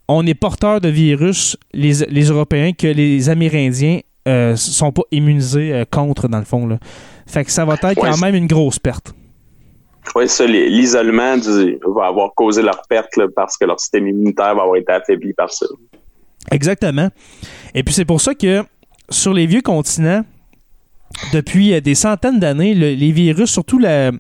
on 0.08 0.26
est 0.26 0.34
porteur 0.34 0.82
de 0.82 0.90
virus, 0.90 1.58
les, 1.74 2.06
les 2.10 2.26
Européens, 2.26 2.74
que 2.74 2.88
les 2.88 3.30
Amérindiens 3.30 4.00
euh, 4.28 4.56
sont 4.56 4.92
pas 4.92 5.04
immunisés 5.12 5.74
euh, 5.74 5.86
contre, 5.90 6.28
dans 6.28 6.40
le 6.40 6.46
fond. 6.46 6.68
Là. 6.68 6.78
Fait 7.26 7.44
que 7.44 7.52
ça 7.52 7.66
va 7.66 7.76
être 7.76 7.94
quand 7.96 8.18
même 8.20 8.36
une 8.36 8.48
grosse 8.48 8.80
perte. 8.80 9.14
Oui, 10.16 10.28
ça, 10.28 10.46
l'isolement 10.46 11.36
va 11.96 12.08
avoir 12.08 12.34
causé 12.36 12.62
leur 12.62 12.82
perte 12.88 13.20
parce 13.36 13.58
que 13.58 13.66
leur 13.66 13.80
système 13.80 14.08
immunitaire 14.08 14.56
va 14.56 14.64
avoir 14.64 14.76
été 14.76 14.92
affaibli 14.92 15.34
par 15.34 15.52
ça. 15.52 15.66
Exactement. 16.52 17.10
Et 17.74 17.84
puis 17.84 17.94
c'est 17.94 18.06
pour 18.06 18.22
ça 18.22 18.36
que 18.36 18.64
sur 19.10 19.34
les 19.34 19.48
vieux 19.48 19.62
continents, 19.62 20.24
depuis 21.32 21.74
euh, 21.74 21.82
des 21.82 21.96
centaines 21.96 22.40
d'années, 22.40 22.74
les 22.74 23.12
virus, 23.12 23.50
surtout 23.50 23.80
la. 23.80 24.12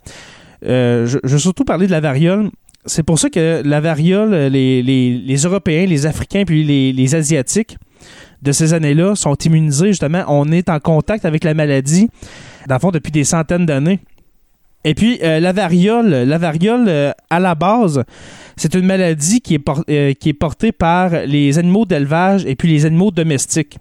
Euh, 0.65 1.05
je, 1.05 1.19
vais 1.23 1.39
surtout 1.39 1.65
parler 1.65 1.87
de 1.87 1.91
la 1.91 1.99
variole, 1.99 2.49
c'est 2.85 3.03
pour 3.03 3.19
ça 3.19 3.29
que 3.29 3.61
la 3.65 3.81
variole, 3.81 4.33
les, 4.47 5.35
Européens, 5.43 5.85
les 5.85 6.05
Africains, 6.05 6.43
puis 6.45 6.63
les, 6.63 7.15
Asiatiques 7.15 7.77
de 8.41 8.51
ces 8.51 8.73
années-là 8.73 9.15
sont 9.15 9.35
immunisés, 9.35 9.87
justement. 9.87 10.23
On 10.27 10.51
est 10.51 10.69
en 10.69 10.79
contact 10.79 11.25
avec 11.25 11.43
la 11.43 11.53
maladie, 11.53 12.09
dans 12.67 12.75
le 12.75 12.79
fond, 12.79 12.91
depuis 12.91 13.11
des 13.11 13.23
centaines 13.23 13.65
d'années. 13.65 13.99
Et 14.85 14.95
puis, 14.95 15.19
euh, 15.23 15.39
la 15.39 15.53
variole, 15.53 16.09
la 16.09 16.37
variole, 16.37 16.85
euh, 16.87 17.11
à 17.29 17.39
la 17.39 17.55
base, 17.55 18.03
c'est 18.57 18.73
une 18.75 18.85
maladie 18.85 19.41
qui 19.41 19.55
est, 19.55 19.69
euh, 19.89 20.13
qui 20.13 20.29
est 20.29 20.33
portée 20.33 20.71
par 20.71 21.11
les 21.25 21.57
animaux 21.57 21.85
d'élevage 21.85 22.45
et 22.45 22.55
puis 22.55 22.69
les 22.69 22.85
animaux 22.85 23.11
domestiques. 23.11 23.77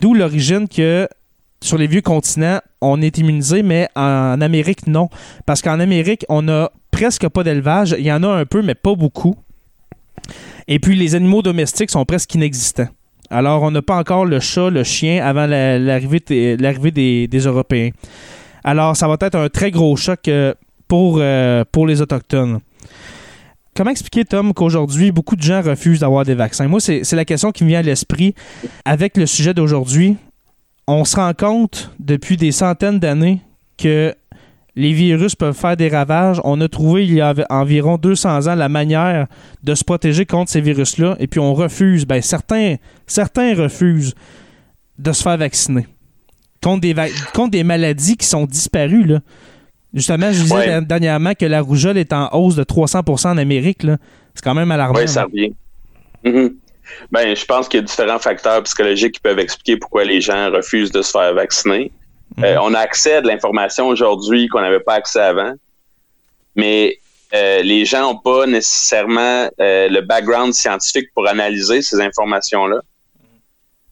D'où 0.00 0.14
l'origine 0.14 0.66
que 0.68 1.08
sur 1.62 1.78
les 1.78 1.86
vieux 1.86 2.00
continents, 2.00 2.60
on 2.80 3.00
est 3.02 3.18
immunisé, 3.18 3.62
mais 3.62 3.88
en 3.94 4.40
Amérique, 4.40 4.86
non. 4.86 5.08
Parce 5.46 5.60
qu'en 5.62 5.78
Amérique, 5.78 6.24
on 6.28 6.48
a 6.48 6.70
presque 6.90 7.28
pas 7.28 7.44
d'élevage. 7.44 7.94
Il 7.98 8.04
y 8.04 8.12
en 8.12 8.22
a 8.22 8.28
un 8.28 8.46
peu, 8.46 8.62
mais 8.62 8.74
pas 8.74 8.94
beaucoup. 8.94 9.36
Et 10.66 10.78
puis, 10.78 10.96
les 10.96 11.14
animaux 11.14 11.42
domestiques 11.42 11.90
sont 11.90 12.04
presque 12.04 12.34
inexistants. 12.34 12.88
Alors, 13.28 13.62
on 13.62 13.70
n'a 13.70 13.82
pas 13.82 13.96
encore 13.96 14.24
le 14.24 14.40
chat, 14.40 14.70
le 14.70 14.82
chien 14.82 15.24
avant 15.24 15.46
l'arrivée 15.46 16.20
des, 16.20 17.38
Européens. 17.46 17.90
Alors, 18.64 18.96
ça 18.96 19.08
va 19.08 19.16
être 19.20 19.36
un 19.36 19.48
très 19.48 19.70
gros 19.70 19.96
choc 19.96 20.28
euh, 20.28 20.54
pour, 20.88 21.18
euh, 21.20 21.64
pour 21.70 21.86
les 21.86 22.00
Autochtones. 22.00 22.60
Comment 23.74 23.90
expliquer, 23.90 24.24
Tom, 24.24 24.52
qu'aujourd'hui, 24.52 25.12
beaucoup 25.12 25.36
de 25.36 25.42
gens 25.42 25.62
refusent 25.62 26.00
d'avoir 26.00 26.24
des 26.24 26.34
vaccins? 26.34 26.66
Moi, 26.68 26.80
c'est 26.80 27.12
la 27.12 27.24
question 27.24 27.52
qui 27.52 27.64
me 27.64 27.68
vient 27.68 27.78
à 27.78 27.82
l'esprit 27.82 28.34
avec 28.84 29.16
le 29.16 29.26
sujet 29.26 29.54
d'aujourd'hui. 29.54 30.16
On 30.86 31.04
se 31.04 31.16
rend 31.16 31.32
compte 31.32 31.90
depuis 32.00 32.36
des 32.36 32.52
centaines 32.52 32.98
d'années 32.98 33.40
que 33.78 34.14
les 34.74 34.92
virus 34.92 35.36
peuvent 35.36 35.56
faire 35.56 35.76
des 35.76 35.88
ravages. 35.88 36.40
On 36.44 36.60
a 36.60 36.68
trouvé 36.68 37.04
il 37.04 37.14
y 37.14 37.20
a 37.20 37.32
environ 37.48 37.96
200 37.96 38.48
ans 38.48 38.54
la 38.54 38.68
manière 38.68 39.28
de 39.62 39.74
se 39.74 39.84
protéger 39.84 40.26
contre 40.26 40.50
ces 40.50 40.60
virus-là, 40.60 41.16
et 41.20 41.26
puis 41.26 41.40
on 41.40 41.54
refuse, 41.54 42.06
ben 42.06 42.20
certains, 42.20 42.76
certains 43.06 43.54
refusent 43.54 44.14
de 44.98 45.12
se 45.12 45.22
faire 45.22 45.38
vacciner 45.38 45.86
contre 46.62 46.80
des, 46.80 46.94
contre 47.34 47.50
des 47.50 47.64
maladies 47.64 48.16
qui 48.16 48.26
sont 48.26 48.46
disparues. 48.46 49.04
Là. 49.04 49.20
Justement, 49.94 50.32
je 50.32 50.42
disais 50.42 50.80
dernièrement 50.82 51.34
que 51.34 51.46
la 51.46 51.60
rougeole 51.60 51.98
est 51.98 52.12
en 52.12 52.28
hausse 52.32 52.54
de 52.54 52.64
300% 52.64 53.28
en 53.28 53.38
Amérique. 53.38 53.82
C'est 54.34 54.44
quand 54.44 54.54
même 54.54 54.70
alarmant. 54.70 54.98
Oui, 54.98 55.08
ça 55.08 55.24
revient. 55.24 55.52
Mm-hmm. 56.24 56.52
Ben, 57.10 57.34
je 57.34 57.44
pense 57.44 57.68
qu'il 57.68 57.80
y 57.80 57.82
a 57.82 57.86
différents 57.86 58.18
facteurs 58.18 58.62
psychologiques 58.62 59.14
qui 59.14 59.20
peuvent 59.20 59.38
expliquer 59.38 59.76
pourquoi 59.76 60.04
les 60.04 60.20
gens 60.20 60.50
refusent 60.50 60.92
de 60.92 61.02
se 61.02 61.10
faire 61.10 61.34
vacciner. 61.34 61.92
Euh, 62.38 62.54
mhm. 62.54 62.60
on 62.62 62.74
a 62.74 62.78
accès 62.78 63.14
à 63.14 63.20
de 63.20 63.26
l'information 63.26 63.88
aujourd'hui 63.88 64.46
qu'on 64.48 64.60
n'avait 64.60 64.80
pas 64.80 64.94
accès 64.94 65.20
avant, 65.20 65.52
mais 66.54 66.98
euh, 67.34 67.62
les 67.62 67.84
gens 67.84 68.02
n'ont 68.02 68.18
pas 68.18 68.46
nécessairement 68.46 69.48
euh, 69.60 69.88
le 69.88 70.00
background 70.00 70.54
scientifique 70.54 71.08
pour 71.14 71.28
analyser 71.28 71.82
ces 71.82 72.00
informations-là. 72.00 72.80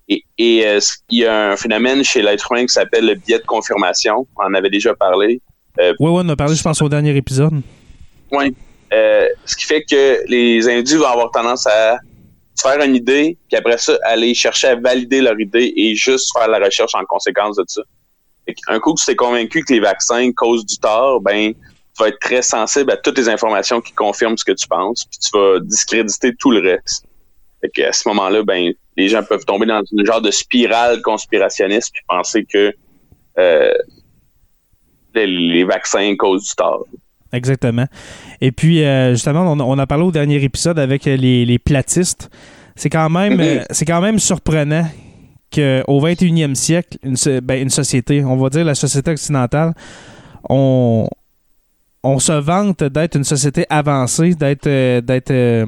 Et, 0.08 0.24
il 0.38 0.84
y 1.10 1.26
a 1.26 1.50
un 1.52 1.56
phénomène 1.56 2.02
chez 2.02 2.22
l'être 2.22 2.50
humain 2.50 2.62
qui 2.62 2.72
s'appelle 2.72 3.06
le 3.06 3.14
biais 3.14 3.38
de 3.38 3.44
confirmation. 3.44 4.26
On 4.36 4.44
en 4.44 4.54
avait 4.54 4.70
déjà 4.70 4.94
parlé. 4.94 5.40
oui, 5.78 5.92
oui, 5.98 6.10
on 6.24 6.28
a 6.28 6.36
parlé, 6.36 6.54
je 6.54 6.62
pense, 6.62 6.80
au 6.80 6.88
dernier 6.88 7.14
épisode. 7.16 7.60
Oui. 8.32 8.54
ce 8.90 9.56
qui 9.56 9.64
fait 9.64 9.82
que 9.82 10.22
les 10.28 10.66
individus 10.68 10.96
vont 10.96 11.06
avoir 11.06 11.30
tendance 11.30 11.66
à 11.66 11.98
faire 12.60 12.82
une 12.82 12.96
idée, 12.96 13.36
puis 13.48 13.56
après 13.56 13.78
ça, 13.78 13.98
aller 14.02 14.34
chercher 14.34 14.68
à 14.68 14.76
valider 14.76 15.20
leur 15.20 15.38
idée 15.38 15.72
et 15.76 15.94
juste 15.94 16.30
faire 16.36 16.48
la 16.48 16.58
recherche 16.58 16.94
en 16.94 17.04
conséquence 17.04 17.56
de 17.56 17.64
ça 17.68 17.82
un 18.68 18.80
coup 18.80 18.94
que 18.94 19.00
tu 19.00 19.06
t'es 19.06 19.16
convaincu 19.16 19.62
que 19.64 19.72
les 19.72 19.80
vaccins 19.80 20.30
causent 20.32 20.66
du 20.66 20.78
tort, 20.78 21.20
ben 21.20 21.52
tu 21.52 22.02
vas 22.02 22.08
être 22.08 22.20
très 22.20 22.42
sensible 22.42 22.90
à 22.92 22.96
toutes 22.96 23.18
les 23.18 23.28
informations 23.28 23.80
qui 23.80 23.92
confirment 23.92 24.36
ce 24.36 24.44
que 24.44 24.52
tu 24.52 24.68
penses, 24.68 25.04
puis 25.10 25.18
tu 25.18 25.30
vas 25.36 25.58
discréditer 25.60 26.34
tout 26.38 26.50
le 26.50 26.60
reste. 26.60 27.04
Fait 27.60 27.84
à 27.84 27.92
ce 27.92 28.08
moment-là, 28.08 28.42
ben 28.42 28.72
les 28.96 29.08
gens 29.08 29.22
peuvent 29.22 29.44
tomber 29.44 29.66
dans 29.66 29.82
une 29.92 30.04
genre 30.06 30.20
de 30.20 30.30
spirale 30.30 31.02
conspirationniste 31.02 31.90
puis 31.92 32.02
penser 32.08 32.44
que 32.44 32.72
euh, 33.38 33.72
les, 35.14 35.64
vaccins 35.64 36.14
causent 36.16 36.48
du 36.48 36.54
tort. 36.54 36.84
Exactement. 37.32 37.86
Et 38.40 38.52
puis, 38.52 38.84
euh, 38.84 39.12
justement, 39.12 39.52
on, 39.52 39.78
a 39.78 39.86
parlé 39.86 40.04
au 40.04 40.12
dernier 40.12 40.42
épisode 40.42 40.78
avec 40.78 41.04
les, 41.04 41.58
platistes. 41.58 42.30
C'est 42.76 42.90
quand 42.90 43.10
même, 43.10 43.34
mm-hmm. 43.34 43.60
euh, 43.60 43.64
c'est 43.70 43.84
quand 43.84 44.00
même 44.00 44.18
surprenant 44.18 44.86
qu'au 45.52 46.00
21e 46.00 46.54
siècle, 46.54 46.98
ben, 47.42 47.62
une, 47.62 47.70
société, 47.70 48.24
on 48.24 48.36
va 48.36 48.48
dire 48.50 48.64
la 48.64 48.74
société 48.74 49.10
occidentale, 49.10 49.74
on, 50.48 51.08
on 52.02 52.18
se 52.18 52.32
vante 52.32 52.84
d'être 52.84 53.16
une 53.16 53.24
société 53.24 53.66
avancée, 53.68 54.34
d'être 54.34 54.66
euh, 54.66 55.00
euh, 55.30 55.66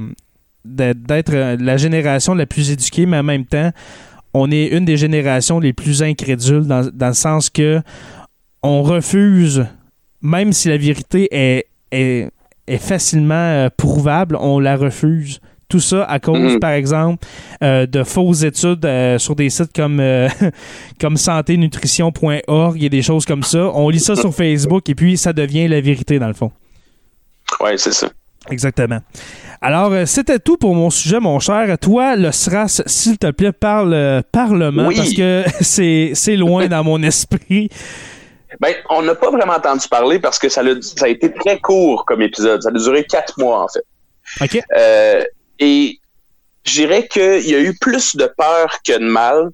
d'être 0.64 1.32
la 1.32 1.76
génération 1.76 2.34
la 2.34 2.46
plus 2.46 2.70
éduquée, 2.70 3.06
mais 3.06 3.18
en 3.18 3.22
même 3.22 3.44
temps, 3.44 3.70
on 4.34 4.50
est 4.50 4.66
une 4.66 4.84
des 4.84 4.96
générations 4.96 5.58
les 5.58 5.72
plus 5.72 6.02
incrédules 6.02 6.66
dans, 6.66 6.90
le 7.08 7.12
sens 7.14 7.50
que 7.50 7.80
on 8.62 8.82
refuse, 8.82 9.66
même 10.22 10.52
si 10.52 10.68
la 10.68 10.76
vérité 10.76 11.28
est, 11.30 11.66
est, 11.90 12.30
est 12.66 12.78
facilement 12.78 13.34
euh, 13.34 13.68
prouvable, 13.74 14.36
on 14.36 14.58
la 14.60 14.76
refuse. 14.76 15.40
Tout 15.70 15.80
ça 15.80 16.04
à 16.04 16.18
cause, 16.18 16.56
mm. 16.56 16.58
par 16.58 16.72
exemple, 16.72 17.24
euh, 17.62 17.86
de 17.86 18.02
fausses 18.02 18.42
études 18.42 18.84
euh, 18.84 19.18
sur 19.18 19.36
des 19.36 19.48
sites 19.50 19.72
comme, 19.72 20.00
euh, 20.00 20.28
comme 21.00 21.16
santénutrition.org 21.16 22.82
et 22.82 22.88
des 22.88 23.02
choses 23.02 23.24
comme 23.24 23.44
ça. 23.44 23.70
On 23.72 23.88
lit 23.88 24.00
ça 24.00 24.16
sur 24.16 24.34
Facebook 24.34 24.88
et 24.88 24.96
puis 24.96 25.16
ça 25.16 25.32
devient 25.32 25.68
la 25.68 25.80
vérité, 25.80 26.18
dans 26.18 26.26
le 26.26 26.34
fond. 26.34 26.50
Oui, 27.60 27.70
c'est 27.76 27.92
ça. 27.92 28.08
Exactement. 28.50 28.98
Alors, 29.62 29.92
c'était 30.06 30.38
tout 30.38 30.56
pour 30.56 30.74
mon 30.74 30.90
sujet, 30.90 31.20
mon 31.20 31.38
cher. 31.38 31.76
Toi, 31.78 32.16
le 32.16 32.32
SRAS, 32.32 32.82
s'il 32.86 33.18
te 33.18 33.30
plaît, 33.30 33.52
parle 33.52 34.22
Parlement, 34.32 34.90
parce 34.94 35.12
que 35.12 35.44
c'est 35.60 36.36
loin 36.36 36.66
dans 36.66 36.82
mon 36.82 37.02
esprit. 37.02 37.68
Ben, 38.58 38.74
on 38.88 39.02
n'a 39.02 39.14
pas 39.14 39.30
vraiment 39.30 39.52
entendu 39.52 39.86
parler 39.88 40.18
parce 40.18 40.38
que 40.38 40.48
ça 40.48 40.62
a, 40.62 40.82
ça 40.82 41.04
a 41.04 41.08
été 41.08 41.32
très 41.32 41.58
court 41.58 42.04
comme 42.06 42.22
épisode. 42.22 42.62
Ça 42.62 42.70
a 42.70 42.72
duré 42.72 43.04
quatre 43.04 43.38
mois, 43.38 43.64
en 43.64 43.68
fait. 43.68 43.84
OK. 44.40 44.62
Et 45.60 46.00
je 46.64 46.72
dirais 46.72 47.06
qu'il 47.06 47.48
y 47.48 47.54
a 47.54 47.60
eu 47.60 47.76
plus 47.78 48.16
de 48.16 48.26
peur 48.36 48.78
que 48.84 48.98
de 48.98 49.04
mal. 49.04 49.50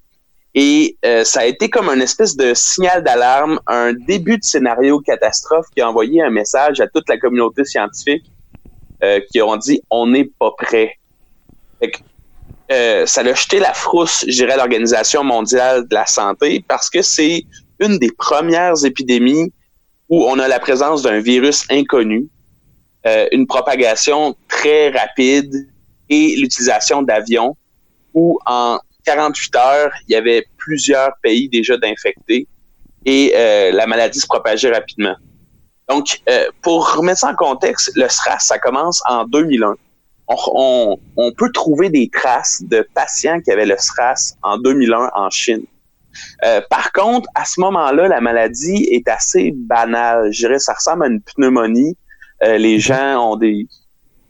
Et 0.54 0.96
euh, 1.04 1.22
ça 1.22 1.40
a 1.40 1.44
été 1.44 1.68
comme 1.68 1.90
un 1.90 2.00
espèce 2.00 2.34
de 2.34 2.54
signal 2.54 3.04
d'alarme, 3.04 3.60
un 3.66 3.92
début 3.92 4.38
de 4.38 4.44
scénario 4.44 5.00
catastrophe 5.00 5.66
qui 5.75 5.82
a 5.82 5.88
envoyé 5.88 6.22
un 6.22 6.30
message 6.30 6.80
à 6.80 6.86
toute 6.86 7.06
la 7.10 7.18
communauté 7.18 7.64
scientifique 7.66 8.25
euh, 9.06 9.20
qui 9.30 9.40
ont 9.40 9.56
dit 9.56 9.80
on 9.90 10.06
n'est 10.06 10.30
pas 10.38 10.50
prêt. 10.56 10.92
Euh, 12.72 13.06
ça 13.06 13.20
a 13.20 13.34
jeté 13.34 13.58
la 13.58 13.72
frousse, 13.72 14.25
je 14.26 14.32
dirais, 14.32 14.52
à 14.52 14.56
l'Organisation 14.56 15.22
mondiale 15.22 15.86
de 15.88 15.94
la 15.94 16.06
santé 16.06 16.64
parce 16.66 16.90
que 16.90 17.02
c'est 17.02 17.44
une 17.78 17.98
des 17.98 18.10
premières 18.10 18.84
épidémies 18.84 19.52
où 20.08 20.25
on 20.25 20.38
a 20.38 20.48
la 20.48 20.58
présence 20.58 21.02
d'un 21.02 21.20
virus 21.20 21.64
inconnu, 21.70 22.28
une 23.32 23.46
propagation 23.46 24.36
très 24.48 24.90
rapide, 24.90 25.68
et 26.08 26.36
l'utilisation 26.36 27.02
d'avions 27.02 27.56
où 28.14 28.38
en 28.46 28.78
48 29.04 29.56
heures, 29.56 29.92
il 30.08 30.12
y 30.12 30.16
avait 30.16 30.44
plusieurs 30.56 31.12
pays 31.22 31.48
déjà 31.48 31.76
d'infectés 31.76 32.46
et 33.04 33.32
euh, 33.36 33.72
la 33.72 33.86
maladie 33.86 34.18
se 34.18 34.26
propageait 34.26 34.72
rapidement. 34.72 35.14
Donc, 35.88 36.21
euh, 36.28 36.47
pour 36.62 36.97
remettre 36.97 37.21
ça 37.21 37.31
en 37.31 37.35
contexte, 37.35 37.93
le 37.95 38.09
SRAS, 38.09 38.40
ça 38.40 38.59
commence 38.59 39.02
en 39.09 39.25
2001. 39.25 39.76
on, 40.28 40.99
peut 41.37 41.52
trouver 41.52 41.90
des 41.90 42.09
traces 42.09 42.62
de 42.64 42.87
patients 42.95 43.40
qui 43.40 43.52
avaient 43.52 43.66
le 43.66 43.76
SRAS 43.78 44.37
en 44.43 44.59
2001 44.59 45.11
en 45.14 45.31
Chine. 45.31 45.62
Euh, 46.45 46.61
par 46.71 46.93
contre, 46.93 47.28
à 47.35 47.45
ce 47.45 47.61
moment-là, 47.61 48.09
la 48.09 48.21
maladie 48.21 48.88
est 48.90 49.09
assez 49.09 49.52
banale. 49.55 50.33
Je 50.33 50.47
dirais, 50.47 50.59
ça 50.59 50.73
ressemble 50.73 51.05
à 51.05 51.07
une 51.09 51.21
pneumonie. 51.21 51.97
Euh, 52.43 52.59
les 52.59 52.81
gens 52.81 53.33
ont 53.33 53.37
des 53.37 53.66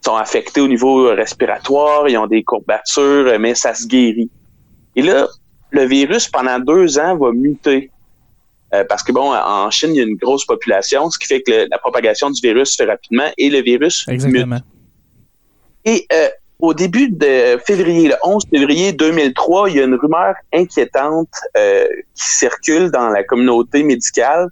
sont 0.04 0.14
affectés 0.14 0.60
au 0.60 0.68
niveau 0.68 1.12
respiratoire, 1.14 2.08
ils 2.08 2.16
ont 2.16 2.28
des 2.28 2.44
courbatures, 2.44 3.40
mais 3.40 3.56
ça 3.56 3.74
se 3.74 3.88
guérit. 3.88 4.30
Et 4.94 5.02
là, 5.02 5.26
le 5.70 5.84
virus, 5.84 6.28
pendant 6.28 6.60
deux 6.60 6.96
ans, 7.00 7.16
va 7.16 7.32
muter. 7.32 7.90
Euh, 8.74 8.84
parce 8.88 9.02
que, 9.02 9.12
bon, 9.12 9.32
en 9.32 9.70
Chine, 9.70 9.94
il 9.94 9.98
y 9.98 10.00
a 10.00 10.04
une 10.04 10.16
grosse 10.16 10.44
population, 10.44 11.08
ce 11.10 11.18
qui 11.18 11.26
fait 11.26 11.42
que 11.42 11.68
la 11.70 11.78
propagation 11.78 12.30
du 12.30 12.40
virus 12.40 12.70
se 12.70 12.82
fait 12.82 12.90
rapidement 12.90 13.30
et 13.38 13.48
le 13.48 13.60
virus 13.62 14.06
Exactement. 14.08 14.60
Et 15.84 16.06
euh, 16.12 16.28
au 16.58 16.74
début 16.74 17.08
de 17.10 17.58
février, 17.64 18.08
le 18.08 18.16
11 18.24 18.42
février 18.50 18.92
2003, 18.92 19.70
il 19.70 19.76
y 19.76 19.80
a 19.80 19.84
une 19.84 19.94
rumeur 19.94 20.34
inquiétante 20.52 21.28
euh, 21.56 21.86
qui 22.14 22.24
circule 22.24 22.90
dans 22.90 23.08
la 23.10 23.22
communauté 23.22 23.84
médicale, 23.84 24.48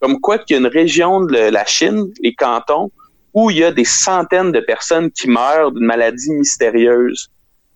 comme 0.00 0.20
quoi 0.20 0.38
qu'il 0.38 0.56
y 0.56 0.58
a 0.58 0.60
une 0.60 0.72
région 0.72 1.22
de 1.22 1.48
la 1.50 1.64
Chine, 1.64 2.12
les 2.22 2.34
cantons, 2.34 2.90
où 3.32 3.50
il 3.50 3.58
y 3.58 3.64
a 3.64 3.72
des 3.72 3.84
centaines 3.84 4.52
de 4.52 4.60
personnes 4.60 5.10
qui 5.10 5.28
meurent 5.28 5.72
d'une 5.72 5.86
maladie 5.86 6.30
mystérieuse. 6.32 7.30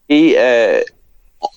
Et 0.09 0.35
euh, 0.37 0.83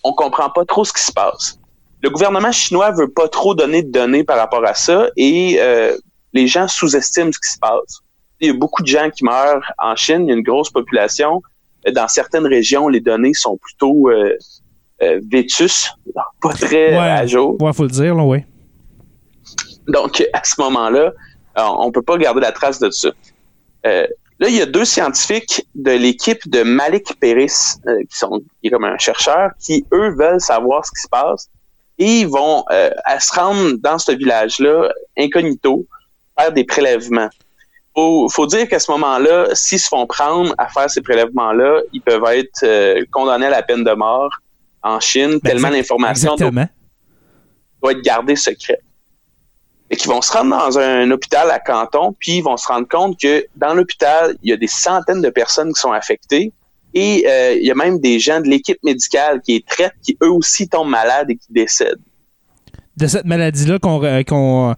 on 0.04 0.14
comprend 0.14 0.50
pas 0.50 0.66
trop 0.66 0.86
ce 0.86 0.94
qui 0.94 1.04
se 1.04 1.12
passe. 1.12 1.60
Le 2.02 2.10
gouvernement 2.10 2.52
chinois 2.52 2.92
veut 2.92 3.10
pas 3.10 3.28
trop 3.28 3.54
donner 3.54 3.84
de 3.84 3.92
données 3.92 4.24
par 4.24 4.38
rapport 4.38 4.66
à 4.66 4.74
ça 4.74 5.10
et 5.18 5.58
euh, 5.60 5.96
les 6.34 6.48
gens 6.48 6.68
sous-estiment 6.68 7.32
ce 7.32 7.40
qui 7.40 7.54
se 7.54 7.60
passe. 7.60 8.00
Il 8.40 8.48
y 8.48 8.50
a 8.50 8.54
beaucoup 8.54 8.82
de 8.82 8.88
gens 8.88 9.10
qui 9.12 9.24
meurent 9.24 9.72
en 9.78 9.96
Chine, 9.96 10.24
il 10.24 10.30
y 10.30 10.32
a 10.32 10.36
une 10.36 10.44
grosse 10.44 10.72
population. 10.72 11.42
Dans 11.94 12.08
certaines 12.08 12.48
régions, 12.48 12.88
les 12.88 13.02
données 13.02 13.34
sont 13.34 13.58
plutôt 13.58 14.10
euh, 14.10 14.36
euh 15.04 15.20
vétus, 15.32 15.92
pas 16.42 16.54
très 16.54 16.96
à 16.96 17.26
jour. 17.28 17.62
Ouais, 17.62 17.74
faut 17.74 17.84
le 17.84 17.90
dire, 17.90 18.16
là, 18.16 18.24
oui. 18.24 18.40
Donc, 19.88 20.24
à 20.34 20.44
ce 20.44 20.60
moment-là, 20.62 21.14
on 21.56 21.92
peut 21.92 22.02
pas 22.02 22.18
garder 22.18 22.42
la 22.42 22.52
trace 22.52 22.80
de 22.80 22.90
ça. 22.90 23.10
Euh, 23.86 24.08
là, 24.40 24.48
il 24.48 24.56
y 24.56 24.62
a 24.62 24.66
deux 24.66 24.86
scientifiques 24.86 25.68
de 25.76 25.92
l'équipe 25.92 26.48
de 26.50 26.64
Malik 26.64 27.20
Peris, 27.20 27.78
euh, 27.88 27.98
qui 28.10 28.18
sont 28.18 28.42
qui 28.62 28.68
est 28.68 28.70
comme 28.70 28.86
un 28.86 28.98
chercheur, 28.98 29.52
qui, 29.60 29.86
eux, 29.94 30.16
veulent 30.16 30.42
savoir 30.42 30.86
ce 30.86 30.92
qui 30.92 31.02
se 31.02 31.10
passe. 31.10 31.50
Et 32.02 32.22
ils 32.22 32.28
vont 32.28 32.66
euh, 32.72 32.90
se 33.20 33.40
rendre 33.40 33.74
dans 33.78 34.00
ce 34.00 34.12
village-là, 34.12 34.92
incognito, 35.20 35.86
faire 36.36 36.52
des 36.52 36.64
prélèvements. 36.64 37.30
Faut, 37.94 38.28
faut 38.28 38.48
dire 38.48 38.68
qu'à 38.68 38.80
ce 38.80 38.90
moment-là, 38.90 39.50
s'ils 39.54 39.80
se 39.80 39.88
font 39.88 40.08
prendre 40.08 40.56
à 40.58 40.68
faire 40.68 40.90
ces 40.90 41.02
prélèvements-là, 41.02 41.82
ils 41.94 42.02
peuvent 42.02 42.26
être 42.26 42.64
euh, 42.64 43.04
condamnés 43.12 43.46
à 43.46 43.52
la 43.52 43.62
peine 43.62 43.84
de 43.84 43.92
mort 43.92 44.32
en 44.82 45.00
Chine, 45.00 45.34
ben, 45.34 45.52
tellement 45.52 45.70
l'information 45.70 46.36
doit, 46.36 46.50
doit 46.50 47.92
être 47.92 48.02
gardée 48.02 48.36
secrète 48.36 48.82
et 49.92 49.96
qui 49.96 50.08
vont 50.08 50.24
se 50.24 50.32
rendre 50.32 50.58
dans 50.58 50.80
un, 50.80 51.12
hôpital 51.12 51.52
à 51.52 51.60
Canton, 51.60 52.16
puis 52.18 52.38
ils 52.38 52.42
vont 52.42 52.58
se 52.58 52.68
rendre 52.68 52.88
compte 52.88 53.20
que 53.20 53.46
dans 53.58 53.76
l'hôpital, 53.76 54.36
il 54.42 54.50
y 54.50 54.54
a 54.54 54.58
des 54.58 54.66
centaines 54.66 55.22
de 55.22 55.30
personnes 55.30 55.72
qui 55.72 55.80
sont 55.80 55.92
affectées 55.92 56.52
et 56.94 57.26
euh, 57.28 57.54
il 57.54 57.66
y 57.66 57.72
a 57.72 57.76
même 57.76 58.00
des 58.00 58.20
gens 58.20 58.42
de 58.42 58.48
l'équipe 58.48 58.78
médicale 58.84 59.42
qui 59.42 59.56
est 59.56 59.68
traite, 59.68 59.94
qui 60.04 60.18
eux 60.24 60.32
aussi 60.32 60.68
tombent 60.68 60.90
malades 60.90 61.30
et 61.30 61.36
qui 61.36 61.52
décèdent. 61.52 62.00
De 62.98 63.08
cette 63.08 63.26
maladie-là 63.26 63.80
qu'on 63.80 64.04
euh, 64.04 64.74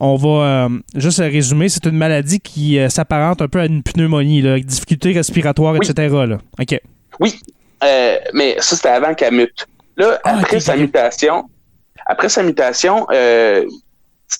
on 0.00 0.16
va 0.16 0.28
euh, 0.28 0.68
juste 0.94 1.18
résumer, 1.18 1.68
c'est 1.68 1.86
une 1.86 1.96
maladie 1.96 2.38
qui 2.38 2.78
s'apparente 2.88 3.42
un 3.42 3.48
peu 3.48 3.60
à 3.60 3.66
une 3.66 3.82
pneumonie, 3.82 4.42
là, 4.42 4.52
avec 4.52 4.66
difficultés 4.66 5.12
respiratoires, 5.12 5.74
etc. 5.76 6.14
Là. 6.26 6.38
OK. 6.60 6.80
Oui, 7.18 7.40
mais 8.32 8.56
ça, 8.60 8.76
c'était 8.76 8.90
avant 8.90 9.14
qu'elle 9.14 9.34
mute. 9.34 9.66
Là, 9.96 10.20
ah, 10.22 10.38
après 10.38 10.60
sa 10.60 10.76
mutation, 10.76 11.50
après 12.06 12.28
sa 12.28 12.44
mutation, 12.44 13.06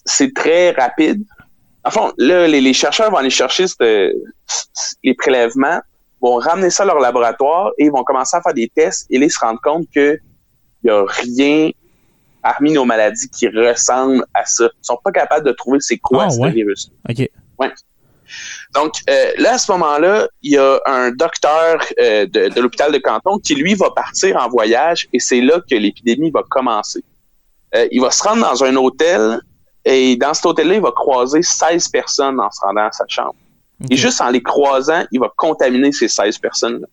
c'est 0.04 0.32
très 0.32 0.70
rapide. 0.70 1.24
Enfin, 1.82 2.12
là, 2.18 2.46
les, 2.46 2.72
chercheurs 2.72 3.10
vont 3.10 3.16
aller 3.16 3.30
chercher 3.30 3.64
les 3.80 5.14
prélèvements, 5.14 5.80
vont 6.20 6.36
ramener 6.36 6.70
ça 6.70 6.82
à 6.82 6.86
leur 6.86 6.98
laboratoire 6.98 7.70
et 7.78 7.84
ils 7.86 7.92
vont 7.92 8.04
commencer 8.04 8.36
à 8.36 8.42
faire 8.42 8.54
des 8.54 8.68
tests 8.68 9.06
et 9.10 9.16
ils 9.16 9.30
se 9.30 9.38
rendent 9.38 9.60
compte 9.60 9.88
qu'il 9.90 10.20
n'y 10.84 10.90
a 10.90 11.04
rien 11.06 11.70
parmi 12.42 12.72
nos 12.72 12.84
maladies 12.84 13.28
qui 13.28 13.48
ressemble 13.48 14.24
à 14.34 14.44
ça. 14.44 14.64
Ils 14.64 14.86
sont 14.86 14.98
pas 15.02 15.12
capables 15.12 15.46
de 15.46 15.52
trouver 15.52 15.78
c'est 15.80 15.98
quoi 15.98 16.24
ah, 16.26 16.30
ce 16.30 16.46
virus. 16.48 16.90
OK. 17.08 17.28
Ouais. 17.58 17.72
Donc 18.74 18.94
euh, 19.08 19.32
là, 19.38 19.54
à 19.54 19.58
ce 19.58 19.70
moment-là, 19.72 20.28
il 20.42 20.52
y 20.52 20.58
a 20.58 20.80
un 20.86 21.10
docteur 21.10 21.82
euh, 21.98 22.26
de, 22.26 22.48
de 22.48 22.60
l'hôpital 22.60 22.92
de 22.92 22.98
Canton 22.98 23.38
qui, 23.38 23.54
lui, 23.54 23.74
va 23.74 23.90
partir 23.90 24.36
en 24.36 24.48
voyage 24.48 25.08
et 25.12 25.20
c'est 25.20 25.40
là 25.40 25.60
que 25.68 25.74
l'épidémie 25.74 26.30
va 26.30 26.42
commencer. 26.48 27.02
Euh, 27.74 27.86
il 27.90 28.00
va 28.00 28.10
se 28.10 28.22
rendre 28.22 28.42
dans 28.42 28.64
un 28.64 28.76
hôtel 28.76 29.40
et 29.84 30.16
dans 30.16 30.34
cet 30.34 30.46
hôtel-là, 30.46 30.74
il 30.74 30.82
va 30.82 30.92
croiser 30.92 31.42
16 31.42 31.88
personnes 31.88 32.40
en 32.40 32.50
se 32.50 32.60
rendant 32.60 32.86
à 32.86 32.92
sa 32.92 33.04
chambre. 33.08 33.34
Et 33.90 33.96
juste 33.96 34.20
en 34.20 34.30
les 34.30 34.42
croisant, 34.42 35.04
il 35.12 35.20
va 35.20 35.32
contaminer 35.36 35.92
ces 35.92 36.08
16 36.08 36.38
personnes-là. 36.38 36.86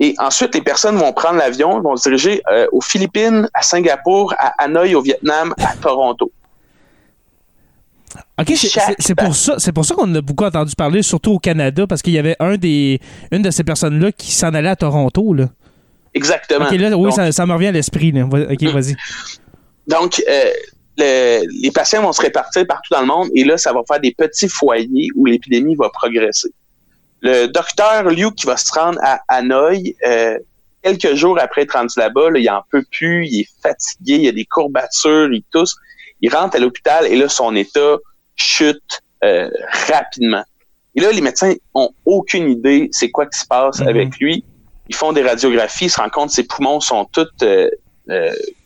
Et 0.00 0.14
ensuite, 0.18 0.54
les 0.54 0.62
personnes 0.62 0.96
vont 0.96 1.12
prendre 1.12 1.38
l'avion, 1.38 1.80
vont 1.80 1.96
se 1.96 2.08
diriger 2.08 2.42
euh, 2.50 2.66
aux 2.72 2.80
Philippines, 2.80 3.48
à 3.54 3.62
Singapour, 3.62 4.34
à 4.38 4.52
Hanoï, 4.64 4.94
au 4.96 5.02
Vietnam, 5.02 5.54
à 5.58 5.76
Toronto. 5.76 6.32
OK, 8.40 8.52
c'est 8.98 9.14
pour 9.14 9.34
ça, 9.36 9.54
c'est 9.58 9.72
pour 9.72 9.84
ça 9.84 9.94
qu'on 9.94 10.12
a 10.12 10.20
beaucoup 10.20 10.44
entendu 10.44 10.74
parler, 10.74 11.02
surtout 11.02 11.32
au 11.32 11.38
Canada, 11.38 11.86
parce 11.86 12.02
qu'il 12.02 12.12
y 12.12 12.18
avait 12.18 12.36
un 12.40 12.56
des, 12.56 13.00
une 13.30 13.42
de 13.42 13.50
ces 13.50 13.62
personnes-là 13.62 14.10
qui 14.10 14.32
s'en 14.32 14.52
allait 14.54 14.68
à 14.68 14.76
Toronto, 14.76 15.32
là. 15.32 15.48
Exactement. 16.12 16.66
oui, 16.70 17.12
ça, 17.12 17.46
me 17.46 17.52
revient 17.52 17.68
à 17.68 17.72
l'esprit. 17.72 18.12
OK, 18.22 18.62
mm. 18.62 18.68
vas-y. 18.68 18.94
Donc, 19.86 20.22
euh, 20.28 20.50
les 20.96 21.70
patients 21.74 22.02
vont 22.02 22.12
se 22.12 22.22
répartir 22.22 22.66
partout 22.66 22.92
dans 22.92 23.00
le 23.00 23.06
monde 23.06 23.28
et 23.34 23.44
là, 23.44 23.56
ça 23.56 23.72
va 23.72 23.80
faire 23.86 24.00
des 24.00 24.14
petits 24.14 24.48
foyers 24.48 25.08
où 25.16 25.26
l'épidémie 25.26 25.74
va 25.74 25.90
progresser. 25.90 26.50
Le 27.24 27.46
docteur 27.46 28.04
Liu 28.04 28.30
qui 28.32 28.46
va 28.46 28.56
se 28.56 28.70
rendre 28.72 28.98
à 29.02 29.20
Hanoï, 29.28 29.96
euh, 30.06 30.38
quelques 30.82 31.14
jours 31.14 31.38
après 31.40 31.62
être 31.62 31.72
rendu 31.72 31.94
là-bas, 31.96 32.28
il 32.36 32.50
en 32.50 32.62
peut 32.70 32.84
plus, 32.92 33.26
il 33.26 33.40
est 33.40 33.48
fatigué, 33.62 34.16
il 34.16 34.28
a 34.28 34.32
des 34.32 34.44
courbatures, 34.44 35.32
il 35.32 35.42
tousse. 35.50 35.74
Il 36.20 36.34
rentre 36.34 36.56
à 36.56 36.58
l'hôpital 36.58 37.06
et 37.06 37.16
là, 37.16 37.30
son 37.30 37.56
état 37.56 37.96
chute 38.36 39.00
euh, 39.24 39.48
rapidement. 39.88 40.44
Et 40.94 41.00
là, 41.00 41.12
les 41.12 41.22
médecins 41.22 41.54
ont 41.74 41.90
aucune 42.04 42.50
idée 42.50 42.88
c'est 42.92 43.10
quoi 43.10 43.24
qui 43.26 43.38
se 43.38 43.46
passe 43.46 43.80
mm-hmm. 43.80 43.88
avec 43.88 44.18
lui. 44.18 44.44
Ils 44.90 44.94
font 44.94 45.14
des 45.14 45.22
radiographies, 45.22 45.86
ils 45.86 45.90
se 45.90 45.98
rendent 45.98 46.10
compte 46.10 46.28
que 46.28 46.34
ses 46.34 46.44
poumons 46.44 46.80
sont 46.80 47.06
tous 47.06 47.26
euh, 47.42 47.70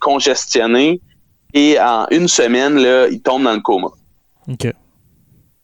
congestionnés 0.00 1.00
et 1.54 1.78
en 1.80 2.06
une 2.10 2.28
semaine, 2.28 2.76
là, 2.76 3.08
il 3.08 3.20
tombe 3.20 3.44
dans 3.44 3.54
le 3.54 3.60
coma. 3.60 3.88
OK. 4.48 4.72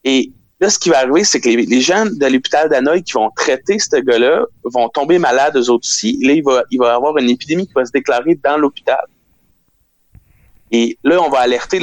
Et 0.04 0.32
là, 0.60 0.70
ce 0.70 0.78
qui 0.78 0.90
va 0.90 0.98
arriver, 0.98 1.24
c'est 1.24 1.40
que 1.40 1.48
les, 1.48 1.80
gens 1.80 2.06
de 2.06 2.26
l'hôpital 2.26 2.68
d'Hanoï 2.68 3.02
qui 3.02 3.12
vont 3.12 3.30
traiter 3.30 3.78
ce 3.78 3.96
gars-là 3.96 4.44
vont 4.64 4.88
tomber 4.88 5.18
malades 5.18 5.56
eux 5.56 5.70
autres 5.70 5.86
aussi. 5.86 6.18
là, 6.22 6.32
il 6.32 6.42
va, 6.42 6.62
il 6.70 6.78
va 6.78 6.86
y 6.86 6.90
avoir 6.90 7.16
une 7.18 7.30
épidémie 7.30 7.66
qui 7.66 7.72
va 7.74 7.84
se 7.84 7.92
déclarer 7.92 8.38
dans 8.42 8.56
l'hôpital. 8.56 9.04
Et 10.70 10.98
là, 11.04 11.22
on 11.22 11.28
va 11.28 11.40
alerter 11.40 11.78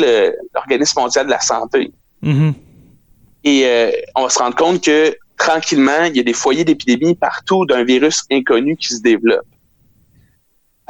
l'Organisme 0.53 0.99
mondial 0.99 1.25
de 1.25 1.31
la 1.31 1.39
santé. 1.39 1.91
Mm-hmm. 2.23 2.53
Et 3.43 3.65
euh, 3.65 3.91
on 4.15 4.23
va 4.23 4.29
se 4.29 4.39
rendre 4.39 4.55
compte 4.55 4.83
que 4.83 5.15
tranquillement, 5.37 6.03
il 6.05 6.17
y 6.17 6.19
a 6.19 6.23
des 6.23 6.33
foyers 6.33 6.63
d'épidémie 6.63 7.15
partout 7.15 7.65
d'un 7.65 7.83
virus 7.83 8.23
inconnu 8.31 8.75
qui 8.75 8.93
se 8.93 9.01
développe. 9.01 9.45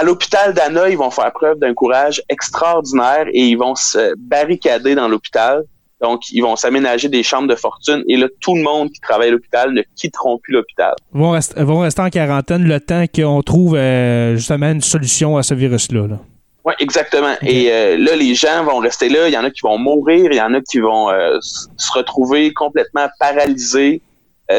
À 0.01 0.03
l'hôpital 0.03 0.55
d'Anna, 0.55 0.89
ils 0.89 0.97
vont 0.97 1.11
faire 1.11 1.31
preuve 1.31 1.59
d'un 1.59 1.75
courage 1.75 2.23
extraordinaire 2.27 3.27
et 3.33 3.45
ils 3.49 3.55
vont 3.55 3.75
se 3.75 4.15
barricader 4.17 4.95
dans 4.95 5.07
l'hôpital. 5.07 5.61
Donc, 6.01 6.31
ils 6.31 6.41
vont 6.41 6.55
s'aménager 6.55 7.07
des 7.07 7.21
chambres 7.21 7.47
de 7.47 7.53
fortune 7.53 8.03
et 8.07 8.17
là, 8.17 8.25
tout 8.39 8.55
le 8.55 8.63
monde 8.63 8.89
qui 8.89 8.99
travaille 8.99 9.27
à 9.27 9.31
l'hôpital 9.33 9.71
ne 9.71 9.83
quitteront 9.95 10.39
plus 10.39 10.53
l'hôpital. 10.53 10.95
Ils 11.13 11.19
vont, 11.19 11.81
rester 11.81 12.01
en 12.01 12.09
quarantaine 12.09 12.63
le 12.63 12.79
temps 12.79 13.05
qu'on 13.13 13.43
trouve 13.43 13.75
euh, 13.75 14.35
justement 14.37 14.71
une 14.71 14.81
solution 14.81 15.37
à 15.37 15.43
ce 15.43 15.53
virus-là. 15.53 16.17
Oui, 16.65 16.73
exactement. 16.79 17.35
Et 17.43 17.71
euh, 17.71 17.95
là, 17.99 18.15
les 18.15 18.33
gens 18.33 18.63
vont 18.63 18.79
rester 18.79 19.07
là. 19.07 19.27
Il 19.27 19.33
y 19.35 19.37
en 19.37 19.43
a 19.43 19.51
qui 19.51 19.61
vont 19.61 19.77
mourir, 19.77 20.31
il 20.31 20.37
y 20.37 20.41
en 20.41 20.55
a 20.55 20.61
qui 20.61 20.79
vont 20.79 21.11
euh, 21.11 21.37
se 21.41 21.93
retrouver 21.93 22.53
complètement 22.53 23.05
paralysés 23.19 24.01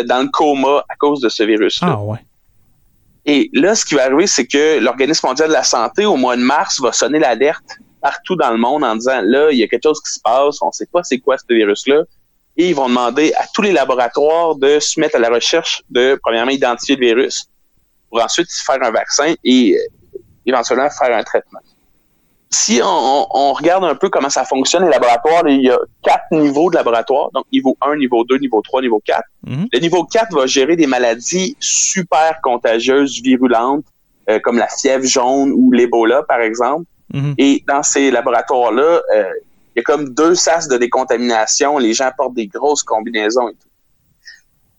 dans 0.06 0.22
le 0.22 0.28
coma 0.28 0.84
à 0.88 0.94
cause 0.94 1.20
de 1.20 1.28
ce 1.28 1.42
virus-là. 1.42 1.96
Ah 1.98 2.00
ouais. 2.00 2.18
Et 3.24 3.50
là, 3.52 3.74
ce 3.74 3.84
qui 3.84 3.94
va 3.94 4.04
arriver, 4.04 4.26
c'est 4.26 4.46
que 4.46 4.78
l'Organisme 4.80 5.26
mondial 5.26 5.48
de 5.48 5.52
la 5.52 5.62
santé, 5.62 6.04
au 6.04 6.16
mois 6.16 6.36
de 6.36 6.42
mars, 6.42 6.80
va 6.80 6.92
sonner 6.92 7.18
l'alerte 7.18 7.78
partout 8.00 8.34
dans 8.34 8.50
le 8.50 8.58
monde 8.58 8.82
en 8.82 8.96
disant, 8.96 9.20
là, 9.22 9.50
il 9.52 9.58
y 9.58 9.62
a 9.62 9.68
quelque 9.68 9.84
chose 9.84 10.00
qui 10.02 10.12
se 10.12 10.20
passe, 10.20 10.60
on 10.60 10.66
ne 10.66 10.72
sait 10.72 10.88
pas 10.92 11.02
c'est 11.04 11.18
quoi 11.18 11.38
ce 11.38 11.44
virus-là. 11.48 12.02
Et 12.56 12.70
ils 12.70 12.74
vont 12.74 12.88
demander 12.88 13.32
à 13.34 13.46
tous 13.54 13.62
les 13.62 13.72
laboratoires 13.72 14.56
de 14.56 14.80
se 14.80 15.00
mettre 15.00 15.16
à 15.16 15.18
la 15.20 15.30
recherche 15.30 15.82
de, 15.88 16.18
premièrement, 16.22 16.50
identifier 16.50 16.96
le 16.96 17.06
virus, 17.06 17.46
pour 18.10 18.22
ensuite 18.22 18.52
faire 18.52 18.82
un 18.82 18.90
vaccin 18.90 19.34
et 19.44 19.76
euh, 19.76 20.18
éventuellement 20.44 20.90
faire 20.90 21.16
un 21.16 21.22
traitement. 21.22 21.60
Si 22.54 22.80
on, 22.84 23.52
regarde 23.54 23.84
un 23.84 23.94
peu 23.94 24.10
comment 24.10 24.28
ça 24.28 24.44
fonctionne 24.44 24.84
les 24.84 24.90
laboratoires, 24.90 25.48
il 25.48 25.62
y 25.62 25.70
a 25.70 25.78
quatre 26.02 26.26
niveaux 26.32 26.70
de 26.70 26.76
laboratoire. 26.76 27.30
Donc, 27.32 27.46
niveau 27.50 27.76
1, 27.80 27.96
niveau 27.96 28.24
2, 28.24 28.36
niveau 28.38 28.60
3, 28.60 28.82
niveau 28.82 29.00
4. 29.04 29.22
Mhm. 29.46 29.68
Le 29.72 29.78
niveau 29.78 30.04
4 30.04 30.34
va 30.36 30.46
gérer 30.46 30.76
des 30.76 30.86
maladies 30.86 31.56
super 31.60 32.40
contagieuses, 32.42 33.22
virulentes, 33.22 33.86
euh, 34.28 34.38
comme 34.38 34.58
la 34.58 34.68
fièvre 34.68 35.04
jaune 35.04 35.52
ou 35.54 35.72
l'Ebola, 35.72 36.22
par 36.24 36.40
exemple. 36.40 36.84
Mhm. 37.12 37.34
Et 37.38 37.64
dans 37.66 37.82
ces 37.82 38.10
laboratoires-là, 38.10 39.00
euh, 39.14 39.24
il 39.74 39.78
y 39.78 39.80
a 39.80 39.82
comme 39.82 40.10
deux 40.10 40.34
sas 40.34 40.68
de 40.68 40.76
décontamination. 40.76 41.78
Les 41.78 41.94
gens 41.94 42.10
portent 42.16 42.34
des 42.34 42.48
grosses 42.48 42.82
combinaisons 42.82 43.48
et 43.48 43.52
tout 43.52 43.68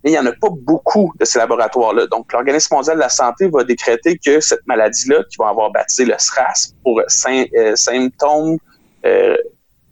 mais 0.04 0.12
il 0.12 0.13
n'y 0.13 0.20
en 0.20 0.26
a 0.26 0.32
pas 0.34 0.50
beaucoup 0.52 1.13
de 1.20 1.26
ces 1.26 1.39
laboratoires-là. 1.39 2.08
Donc, 2.08 2.32
l'Organisme 2.34 2.76
mondial 2.76 2.98
de 2.98 3.02
la 3.02 3.10
santé 3.10 3.48
va 3.48 3.63
décréter 3.63 4.18
que 4.18 4.39
cette 4.39 4.66
maladie-là, 4.68 5.24
qui 5.30 5.38
va 5.39 5.50
avoir 5.50 5.72
baptisé 5.72 6.06
le 6.06 6.16
SRAS 6.18 6.74
pour 6.84 7.00
euh, 7.00 7.76
symptômes, 7.76 8.58
euh, 9.06 9.38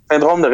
syndrome 0.09 0.41
de, 0.41 0.49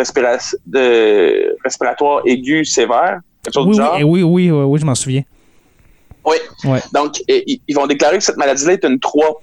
de 0.68 1.58
respiratoire 1.64 2.22
aigu 2.26 2.66
sévère, 2.66 3.20
quelque 3.44 3.54
chose 3.54 3.66
oui, 3.66 3.72
du 3.72 3.78
genre? 3.78 3.96
Oui, 3.96 4.24
oui, 4.24 4.24
oui, 4.24 4.52
oui, 4.52 4.80
je 4.80 4.86
m'en 4.86 4.96
souviens. 4.96 5.24
Oui. 6.26 6.80
Donc, 6.94 7.22
ils 7.28 7.74
vont 7.74 7.88
déclarer 7.88 8.18
que 8.18 8.24
cette 8.24 8.38
maladie-là 8.38 8.74
est 8.74 8.84
une 8.84 9.00
3 9.00 9.40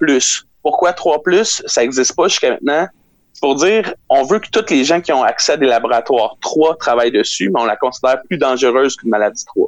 Pourquoi 0.61 0.93
3 0.93 1.21
Ça 1.43 1.81
n'existe 1.81 2.15
pas 2.15 2.27
jusqu'à 2.27 2.51
maintenant. 2.51 2.87
C'est 3.33 3.41
pour 3.41 3.55
dire, 3.55 3.93
on 4.07 4.23
veut 4.23 4.39
que 4.39 4.49
tous 4.49 4.69
les 4.69 4.85
gens 4.85 5.01
qui 5.01 5.11
ont 5.11 5.23
accès 5.23 5.53
à 5.53 5.57
des 5.57 5.65
laboratoires 5.65 6.37
3 6.41 6.77
travaillent 6.77 7.11
dessus, 7.11 7.49
mais 7.53 7.59
on 7.59 7.65
la 7.65 7.75
considère 7.75 8.21
plus 8.29 8.37
dangereuse 8.37 8.95
qu'une 8.95 9.09
maladie 9.09 9.43
3. 9.45 9.67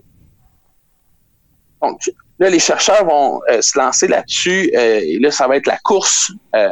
Donc, 1.81 2.01
là, 2.39 2.49
les 2.49 2.59
chercheurs 2.59 3.05
vont 3.05 3.41
euh, 3.49 3.61
se 3.61 3.77
lancer 3.77 4.07
là-dessus. 4.07 4.71
Euh, 4.75 5.01
et 5.03 5.19
là, 5.19 5.31
ça 5.31 5.47
va 5.47 5.57
être 5.57 5.67
la 5.67 5.77
course 5.77 6.31
euh, 6.55 6.69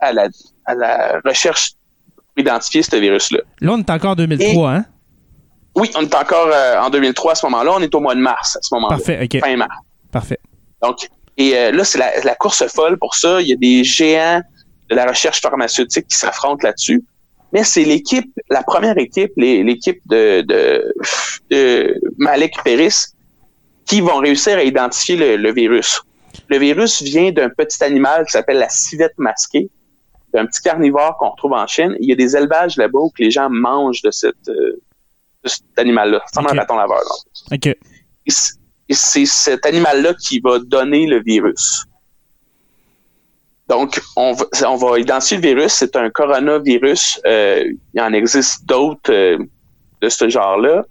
à, 0.00 0.12
la, 0.12 0.28
à 0.66 0.74
la 0.74 1.20
recherche 1.24 1.72
pour 2.16 2.24
identifier 2.36 2.82
ce 2.82 2.96
virus-là. 2.96 3.40
Là, 3.60 3.72
on 3.72 3.78
est 3.78 3.90
encore 3.90 4.12
en 4.12 4.16
2003, 4.16 4.70
hein? 4.72 4.84
Oui, 5.74 5.90
on 5.96 6.02
est 6.02 6.14
encore 6.14 6.52
en 6.82 6.90
2003 6.90 7.32
à 7.32 7.34
ce 7.36 7.46
moment-là. 7.46 7.72
On 7.76 7.80
est 7.80 7.94
au 7.94 8.00
mois 8.00 8.14
de 8.14 8.20
mars 8.20 8.56
à 8.56 8.60
ce 8.62 8.74
moment-là. 8.74 8.96
Parfait, 8.96 9.20
OK. 9.22 9.40
Fin 9.40 9.56
mars. 9.56 9.70
Parfait. 10.10 10.40
Donc, 10.82 11.08
et 11.36 11.70
là, 11.70 11.84
c'est 11.84 11.98
la, 11.98 12.18
la, 12.24 12.34
course 12.34 12.66
folle 12.66 12.98
pour 12.98 13.14
ça. 13.14 13.40
Il 13.40 13.46
y 13.46 13.52
a 13.52 13.56
des 13.56 13.84
géants 13.84 14.42
de 14.90 14.96
la 14.96 15.06
recherche 15.06 15.40
pharmaceutique 15.40 16.08
qui 16.08 16.16
s'affrontent 16.16 16.66
là-dessus. 16.66 17.04
Mais 17.52 17.62
c'est 17.62 17.84
l'équipe, 17.84 18.28
la 18.50 18.62
première 18.62 18.98
équipe, 18.98 19.30
l'équipe 19.36 20.00
de, 20.06 20.42
de, 20.42 20.92
de 21.50 22.00
Malik 22.18 22.54
Peris, 22.64 23.14
qui 23.88 24.02
vont 24.02 24.18
réussir 24.18 24.58
à 24.58 24.62
identifier 24.62 25.36
le, 25.36 25.52
virus. 25.52 26.02
Le 26.48 26.58
virus 26.58 27.02
vient 27.02 27.32
d'un 27.32 27.48
petit 27.48 27.82
animal 27.82 28.26
qui 28.26 28.32
s'appelle 28.32 28.58
la 28.58 28.68
civette 28.68 29.14
masquée, 29.16 29.70
d'un 30.32 30.46
petit 30.46 30.60
carnivore 30.60 31.16
qu'on 31.16 31.30
retrouve 31.30 31.54
en 31.54 31.66
Chine. 31.66 31.96
Il 31.98 32.08
y 32.08 32.12
a 32.12 32.14
des 32.14 32.36
élevages 32.36 32.76
là-bas 32.76 32.98
où 33.00 33.10
les 33.18 33.30
gens 33.30 33.48
mangent 33.50 34.02
de, 34.02 34.10
cette, 34.10 34.48
euh, 34.48 34.80
cet 35.44 35.78
animal-là. 35.78 36.20
Ça 36.32 36.42
okay. 36.42 36.52
un 36.52 36.54
bâton 36.54 36.76
laveur. 36.76 37.00
OK. 37.50 37.76
c'est 38.90 39.24
cet 39.24 39.64
animal-là 39.64 40.12
qui 40.14 40.38
va 40.40 40.58
donner 40.58 41.06
le 41.06 41.22
virus. 41.22 41.86
Donc, 43.68 44.00
on 44.16 44.32
va, 44.32 44.44
on 44.66 44.76
va 44.76 44.98
identifier 44.98 45.38
le 45.38 45.42
virus. 45.42 45.72
C'est 45.72 45.96
un 45.96 46.10
coronavirus. 46.10 47.20
Euh, 47.26 47.72
il 47.94 48.00
en 48.00 48.12
existe 48.12 48.66
d'autres 48.66 49.12
euh, 49.12 49.38
de 50.02 50.08
ce 50.10 50.28
genre-là 50.28 50.84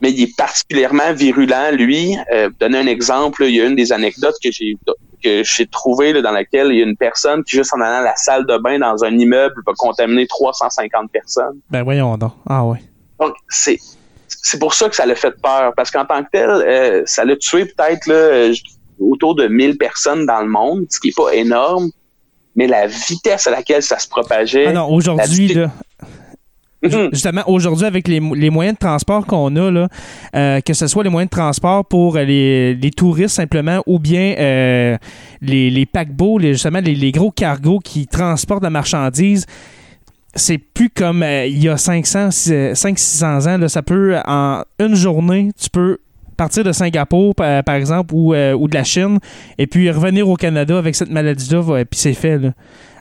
mais 0.00 0.10
il 0.10 0.22
est 0.22 0.36
particulièrement 0.36 1.12
virulent, 1.12 1.70
lui. 1.72 2.16
Euh, 2.32 2.50
donner 2.60 2.78
un 2.78 2.86
exemple, 2.86 3.44
il 3.44 3.54
y 3.54 3.60
a 3.60 3.66
une 3.66 3.76
des 3.76 3.92
anecdotes 3.92 4.36
que 4.42 4.50
j'ai 4.50 4.76
que 5.22 5.42
j'ai 5.42 5.66
trouvé 5.66 6.20
dans 6.20 6.30
laquelle 6.30 6.68
il 6.70 6.78
y 6.78 6.82
a 6.82 6.84
une 6.84 6.96
personne 6.96 7.42
qui, 7.42 7.56
juste 7.56 7.72
en 7.72 7.80
allant 7.80 8.00
à 8.00 8.02
la 8.02 8.16
salle 8.16 8.46
de 8.46 8.58
bain 8.58 8.78
dans 8.78 9.02
un 9.02 9.16
immeuble, 9.16 9.54
va 9.66 9.72
contaminer 9.76 10.26
350 10.26 11.10
personnes. 11.10 11.58
Ben 11.70 11.82
voyons 11.82 12.16
donc. 12.18 12.32
Ah 12.48 12.64
ouais. 12.64 12.78
Donc, 13.18 13.34
c'est 13.48 13.78
c'est 14.28 14.58
pour 14.58 14.74
ça 14.74 14.88
que 14.88 14.94
ça 14.94 15.06
l'a 15.06 15.16
fait 15.16 15.34
peur, 15.42 15.72
parce 15.76 15.90
qu'en 15.90 16.04
tant 16.04 16.22
que 16.22 16.28
tel, 16.30 16.48
euh, 16.48 17.02
ça 17.06 17.24
l'a 17.24 17.36
tué 17.36 17.64
peut-être 17.64 18.08
euh, 18.10 18.54
autour 19.00 19.34
de 19.34 19.48
1000 19.48 19.76
personnes 19.76 20.24
dans 20.24 20.40
le 20.40 20.48
monde, 20.48 20.86
ce 20.88 21.00
qui 21.00 21.08
est 21.08 21.16
pas 21.16 21.32
énorme, 21.32 21.90
mais 22.54 22.68
la 22.68 22.86
vitesse 22.86 23.46
à 23.46 23.50
laquelle 23.50 23.82
ça 23.82 23.98
se 23.98 24.08
propageait... 24.08 24.66
Ah 24.68 24.72
non, 24.72 24.88
aujourd'hui, 24.88 25.48
là. 25.48 25.70
Justement, 26.82 27.42
aujourd'hui, 27.46 27.86
avec 27.86 28.06
les, 28.08 28.20
moyens 28.20 28.74
de 28.74 28.78
transport 28.78 29.26
qu'on 29.26 29.54
a, 29.56 29.70
là, 29.70 29.88
euh, 30.34 30.60
que 30.60 30.74
ce 30.74 30.86
soit 30.86 31.04
les 31.04 31.10
moyens 31.10 31.30
de 31.30 31.36
transport 31.36 31.84
pour 31.84 32.16
les, 32.16 32.90
touristes 32.96 33.36
simplement 33.36 33.82
ou 33.86 33.98
bien 33.98 34.34
euh, 34.38 34.96
les, 35.40 35.70
les, 35.70 35.86
paquebots, 35.86 36.40
justement 36.40 36.80
les, 36.80 37.12
gros 37.12 37.30
cargos 37.30 37.78
qui 37.78 38.06
transportent 38.06 38.62
la 38.62 38.70
marchandise, 38.70 39.46
c'est 40.34 40.58
plus 40.58 40.90
comme 40.90 41.22
euh, 41.22 41.46
il 41.46 41.62
y 41.62 41.68
a 41.68 41.76
500, 41.76 42.28
500-600 42.28 43.48
ans. 43.48 43.58
Là, 43.58 43.68
ça 43.68 43.82
peut, 43.82 44.16
en 44.26 44.62
une 44.78 44.94
journée, 44.94 45.50
tu 45.58 45.70
peux 45.70 45.98
partir 46.36 46.64
de 46.64 46.72
Singapour, 46.72 47.34
par, 47.34 47.74
exemple, 47.74 48.14
ou, 48.14 48.34
ou, 48.34 48.68
de 48.68 48.74
la 48.74 48.84
Chine, 48.84 49.18
et 49.58 49.66
puis 49.66 49.90
revenir 49.90 50.28
au 50.28 50.36
Canada 50.36 50.78
avec 50.78 50.94
cette 50.94 51.10
maladie-là, 51.10 51.78
et 51.78 51.84
puis 51.84 51.98
c'est 51.98 52.14
fait. 52.14 52.38
Là. 52.38 52.50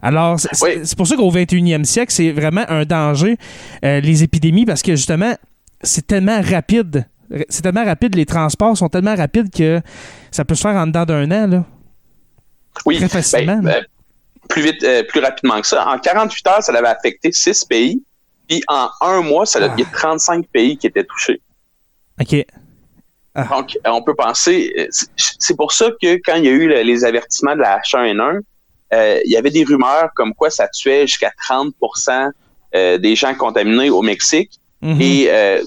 Alors, 0.05 0.39
c'est 0.39 0.95
pour 0.95 1.07
ça 1.07 1.15
qu'au 1.15 1.31
21e 1.31 1.83
siècle, 1.83 2.11
c'est 2.11 2.31
vraiment 2.31 2.63
un 2.69 2.85
danger, 2.85 3.37
euh, 3.83 3.99
les 4.01 4.21
épidémies, 4.21 4.63
parce 4.63 4.83
que 4.83 4.95
justement, 4.95 5.35
c'est 5.81 6.05
tellement 6.05 6.41
rapide. 6.41 7.07
C'est 7.49 7.63
tellement 7.63 7.83
rapide, 7.83 8.13
les 8.13 8.27
transports 8.27 8.77
sont 8.77 8.87
tellement 8.87 9.15
rapides 9.15 9.49
que 9.49 9.81
ça 10.29 10.45
peut 10.45 10.53
se 10.53 10.61
faire 10.61 10.75
en 10.75 10.85
dedans 10.85 11.05
d'un 11.05 11.31
an. 11.31 11.47
Là. 11.47 11.65
Oui. 12.85 12.97
Très 12.97 13.09
facilement. 13.09 13.57
Ben, 13.57 13.63
ben, 13.63 13.85
plus 14.47 14.61
vite, 14.61 14.83
euh, 14.83 15.01
plus 15.09 15.21
rapidement 15.21 15.59
que 15.59 15.65
ça. 15.65 15.87
En 15.87 15.97
48 15.97 16.47
heures, 16.47 16.61
ça 16.61 16.71
avait 16.71 16.87
affecté 16.87 17.31
6 17.31 17.65
pays. 17.65 18.03
Puis 18.47 18.61
en 18.67 18.89
un 19.01 19.21
mois, 19.21 19.47
ça, 19.47 19.59
il 19.59 19.79
y 19.79 19.83
a 19.83 19.89
35 19.91 20.43
ah. 20.43 20.49
pays 20.53 20.77
qui 20.77 20.85
étaient 20.85 21.03
touchés. 21.03 21.41
OK. 22.21 22.45
Ah. 23.35 23.47
Donc, 23.51 23.77
on 23.85 24.01
peut 24.01 24.15
penser, 24.15 24.89
c'est 24.89 25.57
pour 25.57 25.73
ça 25.73 25.89
que 26.01 26.15
quand 26.25 26.35
il 26.35 26.45
y 26.45 26.47
a 26.47 26.51
eu 26.51 26.67
les 26.67 27.03
avertissements 27.03 27.55
de 27.55 27.61
la 27.61 27.79
H1N1, 27.79 28.39
euh, 28.93 29.19
il 29.25 29.31
y 29.31 29.37
avait 29.37 29.49
des 29.49 29.63
rumeurs 29.63 30.09
comme 30.15 30.33
quoi 30.33 30.49
ça 30.49 30.67
tuait 30.67 31.07
jusqu'à 31.07 31.31
30% 31.49 32.31
euh, 32.75 32.97
des 32.97 33.15
gens 33.15 33.33
contaminés 33.35 33.89
au 33.89 34.01
Mexique. 34.01 34.59
Mhm. 34.81 35.01
Et 35.01 35.27
euh, 35.29 35.61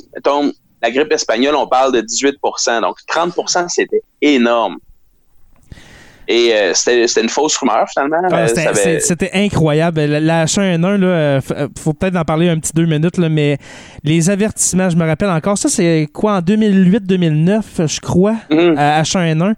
la 0.81 0.91
grippe 0.91 1.13
espagnole, 1.13 1.57
on 1.57 1.67
parle 1.67 1.93
de 1.93 2.01
18% 2.01 2.81
Donc 2.81 2.99
30% 3.13 3.69
c'était 3.69 4.03
énorme. 4.23 4.79
Et 6.31 6.53
euh, 6.53 6.75
c'était 6.75 7.23
une 7.23 7.31
fausse 7.31 7.57
rumeur, 7.57 7.87
finalement. 7.89 8.19
Ah, 8.31 8.47
c'était 8.49 9.31
incroyable. 9.33 10.03
La, 10.03 10.45
H1N1, 10.45 10.97
là, 10.97 11.41
faut 11.79 11.95
peut-être 11.95 12.17
en 12.17 12.25
parler 12.25 12.51
un 12.51 12.59
petit 12.59 12.73
deux 12.75 12.85
minutes, 12.85 13.17
là, 13.17 13.31
mais 13.31 13.57
les 14.05 14.29
avertissements, 14.29 14.91
je 14.91 14.97
me 14.97 15.07
rappelle 15.07 15.31
encore, 15.31 15.57
ça 15.57 15.71
c'est 15.71 16.07
quoi, 16.13 16.35
en 16.35 16.41
2008-2009, 16.41 17.87
je 17.87 18.01
crois, 18.01 18.37
mhm. 18.51 18.75
à 18.77 19.01
H1N1. 19.01 19.55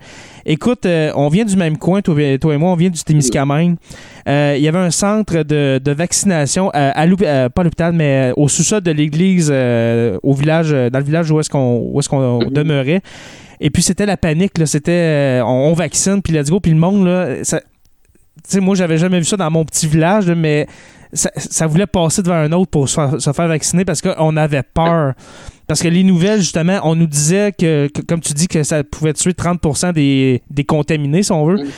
Écoute, 0.46 0.86
euh, 0.86 1.12
on 1.16 1.28
vient 1.28 1.44
du 1.44 1.56
même 1.56 1.76
coin, 1.76 2.02
toi, 2.02 2.14
et 2.20 2.38
moi, 2.56 2.70
on 2.70 2.76
vient 2.76 2.88
du 2.88 3.02
Témiscamingue. 3.02 3.76
Euh, 4.28 4.54
il 4.56 4.62
y 4.62 4.68
avait 4.68 4.78
un 4.78 4.90
centre 4.90 5.42
de, 5.42 5.92
vaccination 5.92 6.70
à, 6.72 7.04
euh, 7.04 7.48
pas 7.48 7.62
à 7.62 7.64
l'hôpital, 7.64 7.92
mais 7.92 8.32
au 8.36 8.48
sous-sol 8.48 8.80
de 8.80 8.90
l'église, 8.92 9.50
au 9.50 10.34
village, 10.34 10.70
dans 10.70 10.98
le 10.98 11.04
village 11.04 11.30
où 11.30 11.40
est-ce 11.40 11.50
qu'on 11.50 12.40
est 12.40 12.46
mhm. 12.46 12.52
demeurait. 12.52 13.02
Et 13.60 13.70
puis 13.70 13.82
c'était 13.82 14.06
la 14.06 14.16
panique, 14.16 14.58
là. 14.58 14.66
C'était 14.66 15.40
on, 15.44 15.72
vaccine, 15.74 16.22
puis 16.22 16.32
let's 16.32 16.50
go, 16.50 16.60
puis 16.60 16.72
le 16.72 16.78
monde, 16.78 17.06
là. 17.06 17.44
Ça, 17.44 17.60
tu 17.60 17.66
sais, 18.48 18.60
moi, 18.60 18.74
j'avais 18.74 18.96
jamais 18.96 19.18
vu 19.18 19.24
ça 19.24 19.36
dans 19.36 19.50
mon 19.50 19.64
petit 19.64 19.86
village, 19.86 20.30
mais 20.30 20.66
ça, 21.12 21.66
voulait 21.66 21.86
passer 21.86 22.22
devant 22.22 22.36
un 22.36 22.52
autre 22.52 22.70
pour 22.70 22.88
se 22.88 23.32
faire, 23.32 23.48
vacciner 23.48 23.84
parce 23.84 24.00
qu'on 24.00 24.36
avait 24.36 24.62
peur. 24.62 25.14
Parce 25.66 25.82
que 25.82 25.88
les 25.88 26.04
nouvelles, 26.04 26.40
justement, 26.40 26.80
on 26.84 26.94
nous 26.94 27.06
disait 27.06 27.52
que, 27.52 27.88
comme 28.08 28.20
tu 28.20 28.32
dis, 28.32 28.48
que 28.48 28.62
ça 28.62 28.82
pouvait 28.82 29.12
tuer 29.12 29.34
30 29.34 29.92
des, 29.94 30.42
des 30.50 30.64
contaminés, 30.64 31.22
si 31.22 31.32
on 31.32 31.44
veut. 31.44 31.68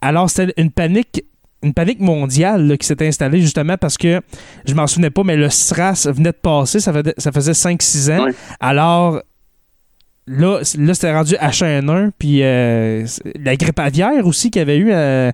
Alors, 0.00 0.30
c'était 0.30 0.52
une 0.56 0.70
panique 0.70 1.24
une 1.62 1.74
panique 1.74 2.00
mondiale 2.00 2.78
qui 2.78 2.86
s'est 2.86 3.06
installée 3.06 3.42
justement 3.42 3.76
parce 3.76 3.98
que 3.98 4.22
je 4.64 4.74
m'en 4.74 4.86
souvenais 4.86 5.10
pas, 5.10 5.24
mais 5.24 5.36
le 5.36 5.50
SRAS 5.50 6.08
venait 6.10 6.32
de 6.32 6.38
passer, 6.40 6.80
ça, 6.80 6.90
faisait, 6.90 7.14
ça 7.18 7.32
faisait 7.32 7.52
5-6 7.52 8.18
ans. 8.18 8.26
Alors 8.60 9.20
là, 10.30 10.60
là 10.78 10.94
c'était 10.94 11.12
rendu 11.12 11.34
H1N1, 11.34 12.10
puis 12.18 12.42
euh, 12.42 13.04
la 13.42 13.56
grippe 13.56 13.78
aviaire 13.78 14.26
aussi 14.26 14.50
qu'il 14.50 14.60
y 14.60 14.62
avait 14.62 14.78
eu 14.78 14.90
euh, 14.92 15.30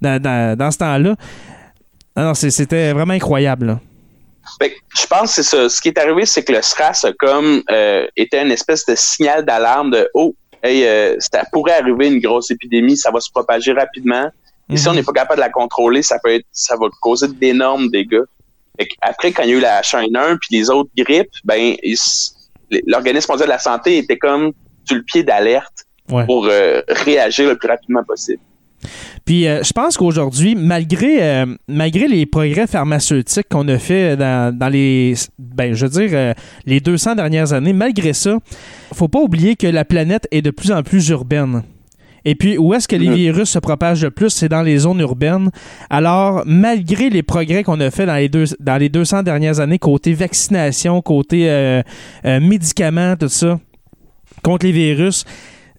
dans, 0.00 0.56
dans, 0.56 0.70
ce 0.70 0.78
temps-là. 0.78 1.14
Non, 2.16 2.34
c'était 2.34 2.92
vraiment 2.92 3.14
incroyable. 3.14 3.78
Ben, 4.58 4.70
je 4.94 5.06
pense 5.06 5.36
que 5.36 5.42
c'est 5.42 5.56
ça. 5.56 5.68
Ce 5.68 5.80
qui 5.80 5.88
est 5.88 5.98
arrivé, 5.98 6.26
c'est 6.26 6.42
que 6.42 6.52
le 6.52 6.60
SRAS 6.60 7.06
comme 7.18 7.62
euh, 7.70 8.06
été 8.16 8.38
une 8.38 8.50
espèce 8.50 8.84
de 8.84 8.94
signal 8.96 9.44
d'alarme 9.44 9.92
de 9.92 10.08
Oh, 10.14 10.34
hey, 10.62 10.84
ça 11.20 11.44
pourrait 11.52 11.78
arriver 11.80 12.08
une 12.08 12.20
grosse 12.20 12.50
épidémie, 12.50 12.96
ça 12.96 13.10
va 13.10 13.20
se 13.20 13.30
propager 13.30 13.72
rapidement. 13.72 14.28
Et 14.68 14.76
si 14.76 14.86
on 14.88 14.90
mhm. 14.90 14.98
n'est 14.98 15.02
pas 15.04 15.12
capable 15.12 15.36
de 15.36 15.44
la 15.44 15.50
contrôler, 15.50 16.02
ça 16.02 16.18
peut 16.22 16.34
être, 16.34 16.46
ça 16.52 16.76
va 16.76 16.86
causer 17.00 17.28
d'énormes 17.28 17.88
dégâts. 17.88 18.22
Après, 19.02 19.32
quand 19.32 19.42
il 19.42 19.50
y 19.50 19.52
a 19.52 19.56
eu 19.56 19.60
la 19.60 19.80
H1N1 19.82 20.38
puis 20.38 20.58
les 20.58 20.70
autres 20.70 20.90
grippes, 20.96 21.32
ben 21.44 21.76
l'Organisme 22.86 23.32
mondial 23.32 23.48
de 23.48 23.52
la 23.52 23.58
santé 23.58 23.98
était 23.98 24.18
comme 24.18 24.52
sur 24.84 24.96
le 24.96 25.02
pied 25.02 25.22
d'alerte 25.22 25.86
pour 26.26 26.46
euh, 26.46 26.82
réagir 26.88 27.48
le 27.48 27.56
plus 27.56 27.68
rapidement 27.68 28.02
possible. 28.04 28.40
Puis 29.24 29.46
euh, 29.46 29.62
je 29.62 29.72
pense 29.72 29.96
qu'aujourd'hui, 29.96 30.54
malgré, 30.54 31.22
euh, 31.22 31.46
malgré 31.68 32.08
les 32.08 32.26
progrès 32.26 32.66
pharmaceutiques 32.66 33.48
qu'on 33.48 33.68
a 33.68 33.78
fait 33.78 34.16
dans, 34.16 34.56
dans 34.56 34.68
les, 34.68 35.14
ben, 35.38 35.74
je 35.74 35.86
veux 35.86 35.90
dire, 35.90 36.10
euh, 36.12 36.32
les 36.66 36.80
200 36.80 37.16
dernières 37.16 37.52
années, 37.52 37.72
malgré 37.72 38.12
ça, 38.12 38.38
faut 38.94 39.08
pas 39.08 39.20
oublier 39.20 39.56
que 39.56 39.66
la 39.66 39.84
planète 39.84 40.26
est 40.30 40.42
de 40.42 40.50
plus 40.50 40.72
en 40.72 40.82
plus 40.82 41.08
urbaine. 41.10 41.62
Et 42.24 42.34
puis, 42.34 42.58
où 42.58 42.74
est-ce 42.74 42.86
que 42.88 42.96
les 42.96 43.08
Mhm. 43.08 43.14
virus 43.14 43.50
se 43.50 43.58
propagent 43.58 44.02
le 44.02 44.10
plus? 44.10 44.30
C'est 44.30 44.48
dans 44.48 44.62
les 44.62 44.78
zones 44.78 45.00
urbaines. 45.00 45.50
Alors, 45.88 46.42
malgré 46.46 47.10
les 47.10 47.22
progrès 47.22 47.62
qu'on 47.62 47.80
a 47.80 47.90
fait 47.90 48.06
dans 48.06 48.16
les, 48.16 48.28
deux, 48.28 48.44
dans 48.60 48.76
les 48.76 48.88
200 48.88 49.22
dernières 49.22 49.60
années, 49.60 49.78
côté 49.78 50.12
vaccination, 50.12 51.00
côté 51.02 51.50
euh, 51.50 51.82
euh, 52.24 52.40
médicaments, 52.40 53.16
tout 53.16 53.28
ça, 53.28 53.58
contre 54.42 54.66
les 54.66 54.72
virus, 54.72 55.24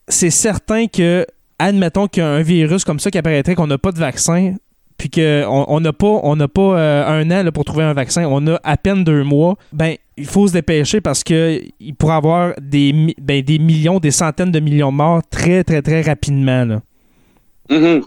c'est 0.08 0.30
certain 0.30 0.88
que, 0.88 1.25
admettons 1.60 2.08
qu'il 2.08 2.23
y 2.23 2.25
a 2.25 2.30
un 2.30 2.41
virus 2.41 2.84
comme 2.84 2.99
ça 2.99 3.12
qui 3.12 3.17
apparaîtrait, 3.17 3.56
qu'on 3.56 3.67
n'a 3.67 3.77
pas 3.77 3.91
de 3.91 3.99
vaccin, 3.99 4.56
puis 4.97 5.10
qu'on 5.10 5.65
on 5.67 5.80
n'a 5.80 5.93
pas, 5.93 6.19
on 6.23 6.38
pas 6.47 6.62
euh, 6.62 7.08
un 7.08 7.32
an 7.32 7.43
là, 7.43 7.51
pour 7.51 7.65
trouver 7.65 7.84
un 7.84 7.93
vaccin, 7.93 8.25
on 8.27 8.45
a 8.47 8.60
à 8.63 8.77
peine 8.77 9.04
deux 9.04 9.23
mois, 9.23 9.58
ben 9.73 9.95
il 10.21 10.27
faut 10.27 10.47
se 10.47 10.53
dépêcher 10.53 11.01
parce 11.01 11.23
que 11.23 11.62
il 11.79 11.95
pourrait 11.95 12.15
avoir 12.15 12.53
des, 12.62 13.15
ben, 13.19 13.41
des 13.41 13.60
millions, 13.60 13.99
des 13.99 14.12
centaines 14.12 14.51
de 14.51 14.60
millions 14.60 14.91
de 14.91 14.97
morts 14.97 15.21
très, 15.29 15.63
très, 15.63 15.81
très 15.81 16.01
rapidement. 16.01 16.65
Là. 16.65 16.81
Mhm. 17.69 18.03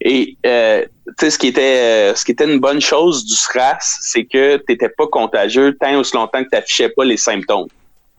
Et 0.00 0.36
euh, 0.46 0.84
tu 1.06 1.12
sais, 1.20 1.30
ce 1.30 1.38
qui 1.38 1.48
était 1.48 1.78
euh, 1.78 2.14
ce 2.14 2.24
qui 2.24 2.32
était 2.32 2.50
une 2.50 2.60
bonne 2.60 2.80
chose 2.80 3.24
du 3.24 3.34
SRAS, 3.34 3.98
c'est 4.00 4.24
que 4.24 4.56
tu 4.56 4.64
n'étais 4.68 4.88
pas 4.88 5.06
contagieux 5.06 5.76
tant 5.80 5.98
aussi 5.98 6.14
longtemps 6.14 6.42
que 6.42 6.48
tu 6.48 6.56
n'affichais 6.56 6.88
pas 6.88 7.04
les 7.04 7.16
symptômes. 7.16 7.68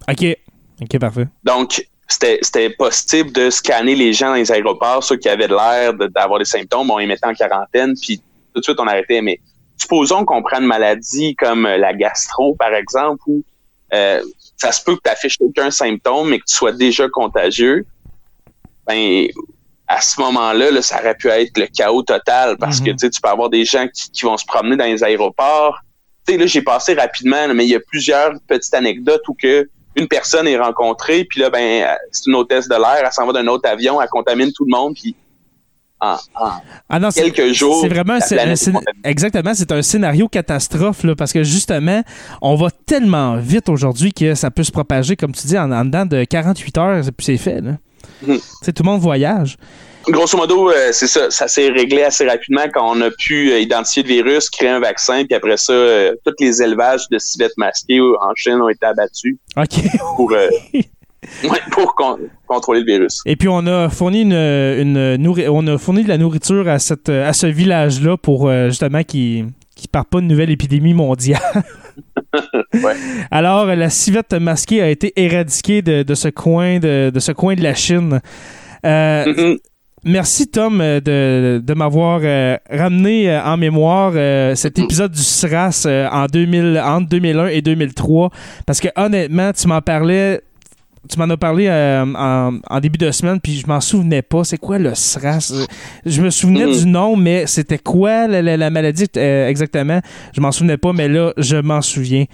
OK. 0.10 0.38
OK, 0.82 1.00
parfait. 1.00 1.28
Donc, 1.44 1.86
c'était 2.08 2.70
possible 2.72 3.32
de 3.32 3.50
scanner 3.50 3.96
les 3.96 4.14
gens 4.14 4.30
dans 4.30 4.36
les 4.36 4.52
aéroports, 4.52 5.04
ceux 5.04 5.16
qui 5.18 5.30
avaient 5.30 5.48
l'air 5.48 5.94
d'avoir 5.94 6.40
des 6.40 6.46
symptômes, 6.46 6.90
on 6.92 6.98
les 6.98 7.08
mettait 7.08 7.28
en 7.28 7.34
quarantaine, 7.34 7.94
puis 8.02 8.18
tout 8.54 8.60
de 8.60 8.64
suite 8.64 8.80
on 8.80 8.88
arrêtait. 8.88 9.22
Mais 9.22 9.40
supposons 9.82 10.26
qu'on 10.26 10.42
prenne 10.44 10.64
une 10.64 10.68
maladie 10.68 11.36
comme 11.36 11.66
euh, 11.66 11.78
la 11.78 11.94
gastro, 11.94 12.56
par 12.56 12.74
exemple, 12.74 13.22
où 13.28 13.44
euh, 13.94 14.22
ça 14.58 14.72
se 14.72 14.84
peut 14.84 14.96
que 14.96 15.02
tu 15.04 15.10
n'affiches 15.10 15.38
aucun 15.40 15.72
symptôme, 15.72 16.30
mais 16.30 16.40
que 16.40 16.46
tu 16.48 16.56
sois 16.56 16.72
déjà 16.72 17.10
contagieux. 17.10 17.86
Ben, 18.88 19.28
à 19.88 20.00
ce 20.02 20.22
moment-là, 20.22 20.72
là, 20.72 20.82
ça 20.82 21.00
aurait 21.00 21.16
pu 21.16 21.28
être 21.28 21.58
le 21.58 21.68
chaos 21.68 22.04
total 22.04 22.58
parce 22.58 22.80
Mhm. 22.80 22.86
que 22.86 22.92
tu 22.92 22.98
sais, 23.00 23.10
tu 23.10 23.20
peux 23.22 23.30
avoir 23.30 23.50
des 23.50 23.66
gens 23.66 23.88
qui, 23.88 24.10
qui 24.12 24.24
vont 24.24 24.38
se 24.38 24.46
promener 24.46 24.78
dans 24.78 24.86
les 24.86 25.04
aéroports. 25.04 25.80
Là, 26.30 26.46
j'ai 26.46 26.62
passé 26.62 26.94
rapidement, 26.94 27.48
là, 27.48 27.54
mais 27.54 27.66
il 27.66 27.70
y 27.72 27.76
a 27.76 27.80
plusieurs 27.82 28.32
petites 28.48 28.74
anecdotes 28.74 29.28
où 29.28 29.34
que 29.34 29.68
une 29.98 30.08
personne 30.08 30.48
est 30.48 30.58
rencontrée, 30.58 31.26
puis 31.26 31.42
là, 31.42 31.50
ben, 31.50 31.86
c'est 32.12 32.28
une 32.28 32.36
hôtesse 32.36 32.70
de 32.70 32.76
l'air, 32.76 33.02
elle 33.04 33.12
s'en 33.12 33.26
va 33.26 33.34
d'un 33.34 33.48
autre 33.48 33.68
avion, 33.68 34.02
elle 34.02 34.08
contamine 34.08 34.54
tout 34.54 34.64
le 34.64 34.72
monde, 34.74 34.94
puis 34.94 35.14
en, 36.02 36.16
en 36.36 36.52
Ah 36.90 37.00
non, 37.00 37.10
quelques 37.10 37.54
jours, 37.54 37.80
C'est 37.82 37.88
vraiment 37.90 38.18
contaminée. 38.20 38.56
exactement, 39.04 39.54
c'est 39.54 39.72
un 39.72 39.82
scénario 39.82 40.28
catastrophe 40.28 41.04
là, 41.04 41.16
parce 41.16 41.32
que 41.32 41.44
justement, 41.44 42.02
on 42.42 42.56
va 42.56 42.70
tellement 42.86 43.38
vite 43.38 43.70
aujourd'hui 43.70 44.12
que 44.12 44.34
ça 44.36 44.50
peut 44.52 44.64
se 44.64 44.72
propager, 44.72 45.16
comme 45.16 45.32
tu 45.32 45.48
dis, 45.48 45.58
en, 45.58 45.72
en 45.72 45.86
dedans 45.86 46.06
de 46.06 46.24
48 46.24 46.78
heures, 46.78 47.02
puis 47.16 47.26
c'est 47.26 47.38
fait. 47.38 47.62
Là. 47.62 47.72
Sais, 48.62 48.74
tout 48.74 48.84
le 48.84 48.90
monde 48.90 49.02
voyage. 49.02 49.58
Grosso 50.08 50.36
modo, 50.36 50.72
euh, 50.72 50.90
c'est 50.92 51.06
ça. 51.08 51.30
Ça 51.30 51.48
s'est 51.48 51.70
réglé 51.70 52.02
assez 52.02 52.26
rapidement 52.28 52.64
quand 52.74 52.98
on 52.98 53.00
a 53.02 53.12
pu 53.12 53.52
euh, 53.52 53.60
identifier 53.60 54.02
le 54.02 54.10
virus, 54.10 54.50
créer 54.50 54.70
un 54.70 54.80
vaccin, 54.80 55.26
puis 55.26 55.36
après 55.36 55.58
ça, 55.58 55.74
euh, 55.74 56.16
tous 56.26 56.34
les 56.40 56.64
élevages 56.64 57.08
de 57.12 57.20
civettes 57.20 57.56
masquées 57.58 58.00
en 58.02 58.34
Chine 58.36 58.60
ont 58.62 58.70
été 58.70 58.84
abattus 58.88 59.36
OK. 59.56 59.70
pour, 60.16 60.34
pour 61.72 61.96
con- 61.96 62.18
contrôler 62.48 62.82
le 62.82 62.86
virus. 62.86 63.22
Et 63.26 63.36
puis 63.36 63.48
on 63.48 63.66
a 63.68 63.90
fourni 63.90 64.22
une, 64.22 64.34
une 64.34 65.28
on 65.50 65.68
a 65.68 65.78
fourni 65.78 66.04
de 66.04 66.10
la 66.10 66.18
nourriture 66.18 66.68
à 66.68 66.80
cette 66.80 67.10
à 67.10 67.34
ce 67.34 67.48
village-là 67.48 68.18
pour 68.18 68.48
euh, 68.50 68.68
justement 68.70 69.04
qu'il 69.04 69.48
qui 69.76 69.88
part 69.88 70.06
pas 70.06 70.20
une 70.20 70.28
nouvelle 70.28 70.52
épidémie 70.52 70.94
mondiale. 70.94 71.40
Ouais. 72.74 72.94
Alors 73.32 73.66
la 73.66 73.90
civette 73.90 74.34
masquée 74.34 74.82
a 74.82 74.90
été 74.90 75.12
éradiquée 75.18 75.82
de, 75.82 76.04
de 76.04 76.16
ce 76.16 76.30
coin 76.30 76.80
de, 76.80 77.10
de 77.10 77.20
ce 77.20 77.34
coin 77.34 77.56
de 77.56 77.62
la 77.64 77.74
Chine. 77.74 78.22
Euh, 78.86 79.26
Mhm. 79.26 79.58
Merci 80.04 80.48
Tom 80.48 80.80
de, 80.80 81.62
de 81.64 81.74
m'avoir 81.76 82.22
euh, 82.24 82.58
ramené 82.72 83.38
en 83.38 83.56
mémoire 83.58 84.14
euh, 84.16 84.56
cet 84.56 84.80
épisode 84.80 85.12
du 85.12 85.22
SRAS 85.22 85.84
euh, 85.86 86.08
en 86.10 86.26
2000, 86.26 86.82
entre 86.84 87.08
2001 87.10 87.48
et 87.48 87.62
2003 87.62 88.32
parce 88.66 88.80
que 88.80 88.88
honnêtement 88.96 89.52
tu 89.52 89.68
m'en 89.68 89.82
parlais 89.82 90.42
tu 91.10 91.18
m'en 91.20 91.30
as 91.30 91.38
parlé 91.38 91.68
euh, 91.68 92.06
en, 92.16 92.60
en 92.70 92.80
début 92.80 92.98
de 93.00 93.10
semaine 93.12 93.40
puis 93.42 93.58
je 93.58 93.68
m'en 93.68 93.82
souvenais 93.82 94.22
pas 94.22 94.44
c'est 94.44 94.58
quoi 94.58 94.78
le 94.78 94.94
SRAS? 94.96 95.52
Je 96.06 96.22
me 96.22 96.30
souvenais 96.30 96.66
Mhm. 96.66 96.74
du 96.78 96.86
nom 96.86 97.16
mais 97.16 97.48
c'était 97.48 97.80
quoi 97.80 98.28
la, 98.28 98.42
la- 98.42 98.56
la 98.58 98.70
maladie 98.70 99.08
euh, 99.18 99.48
exactement? 99.48 100.00
Je 100.34 100.42
m'en 100.42 100.52
souvenais 100.52 100.78
pas 100.78 100.94
mais 100.94 101.08
là 101.08 101.34
je 101.38 101.58
m'en 101.58 101.82
souviens 101.82 102.26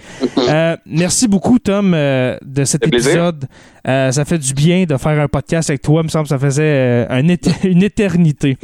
Euh, 0.48 0.76
merci 0.86 1.28
beaucoup 1.28 1.58
Tom 1.58 1.92
de 1.92 2.64
cet 2.64 2.86
épisode 2.86 3.46
ça 3.86 4.24
fait 4.26 4.38
du 4.38 4.52
bien 4.52 4.84
de 4.84 4.96
faire 4.98 5.18
un 5.18 5.28
podcast 5.28 5.70
avec 5.70 5.80
toi. 5.80 6.02
Il 6.02 6.04
me 6.04 6.08
semble 6.10 6.24
que 6.24 6.28
ça 6.28 6.38
faisait 6.38 7.06
un 7.08 7.26
une 7.64 7.82
éternité. 7.82 8.58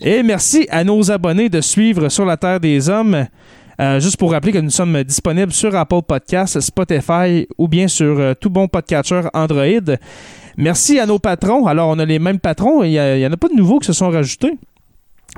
Et 0.00 0.22
merci 0.22 0.66
à 0.70 0.84
nos 0.84 1.10
abonnés 1.10 1.48
de 1.48 1.60
suivre 1.60 2.08
Sur 2.10 2.26
la 2.26 2.36
Terre 2.36 2.60
des 2.60 2.88
Hommes. 2.90 3.26
Euh, 3.80 4.00
juste 4.00 4.16
pour 4.16 4.32
rappeler 4.32 4.52
que 4.52 4.58
nous 4.58 4.70
sommes 4.70 5.02
disponibles 5.04 5.52
sur 5.52 5.74
Apple 5.74 6.02
Podcasts, 6.06 6.60
Spotify 6.60 7.46
ou 7.58 7.68
bien 7.68 7.88
sur 7.88 8.18
euh, 8.18 8.34
tout 8.34 8.48
bon 8.48 8.68
podcatcher 8.68 9.22
Android. 9.34 9.96
Merci 10.56 10.98
à 10.98 11.06
nos 11.06 11.18
patrons. 11.18 11.66
Alors, 11.66 11.90
on 11.90 11.98
a 11.98 12.04
les 12.04 12.18
mêmes 12.18 12.38
patrons. 12.38 12.82
Il 12.82 12.90
n'y 12.90 13.26
en 13.26 13.32
a 13.32 13.36
pas 13.36 13.48
de 13.48 13.54
nouveaux 13.54 13.78
qui 13.78 13.86
se 13.86 13.92
sont 13.92 14.08
rajoutés. 14.08 14.56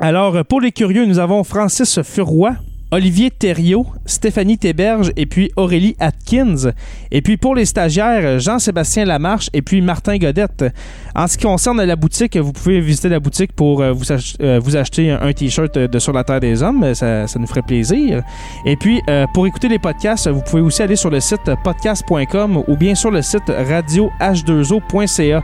Alors, 0.01 0.45
pour 0.45 0.61
les 0.61 0.71
curieux, 0.71 1.05
nous 1.07 1.19
avons 1.19 1.43
Francis 1.43 2.01
Furoy, 2.03 2.53
Olivier 2.91 3.31
Thériault, 3.31 3.87
Stéphanie 4.07 4.57
Théberge 4.57 5.13
et 5.17 5.27
puis 5.27 5.51
Aurélie 5.57 5.95
Atkins. 6.01 6.73
Et 7.11 7.21
puis 7.21 7.37
pour 7.37 7.55
les 7.55 7.67
stagiaires, 7.67 8.39
Jean-Sébastien 8.41 9.05
Lamarche 9.05 9.51
et 9.53 9.61
puis 9.61 9.83
Martin 9.83 10.17
Godette. 10.17 10.65
En 11.15 11.27
ce 11.27 11.37
qui 11.37 11.45
concerne 11.45 11.83
la 11.83 11.97
boutique, 11.97 12.37
vous 12.37 12.53
pouvez 12.53 12.81
visiter 12.81 13.09
la 13.09 13.21
boutique 13.21 13.53
pour 13.53 13.83
euh, 13.83 13.93
euh, 14.41 14.61
vous 14.63 14.77
acheter 14.77 15.11
un, 15.11 15.33
t-shirt 15.33 15.77
de 15.77 15.99
Sur 15.99 16.13
la 16.13 16.25
Terre 16.25 16.41
des 16.41 16.63
Hommes. 16.63 16.95
Ça, 16.95 17.27
nous 17.39 17.47
ferait 17.47 17.63
plaisir. 17.63 18.23
Et 18.65 18.77
puis 18.77 19.03
euh, 19.09 19.27
pour 19.35 19.47
écouter 19.47 19.69
les 19.69 19.79
podcasts, 19.79 20.29
vous 20.29 20.43
pouvez 20.43 20.63
aussi 20.63 20.83
aller 20.83 20.97
sur 20.97 21.11
le 21.11 21.21
site 21.21 21.51
podcast.com 21.63 22.63
ou 22.67 22.77
bien 22.77 22.95
sur 22.95 23.11
le 23.11 23.21
site 23.21 23.49
radioh2o.ca. 23.49 25.43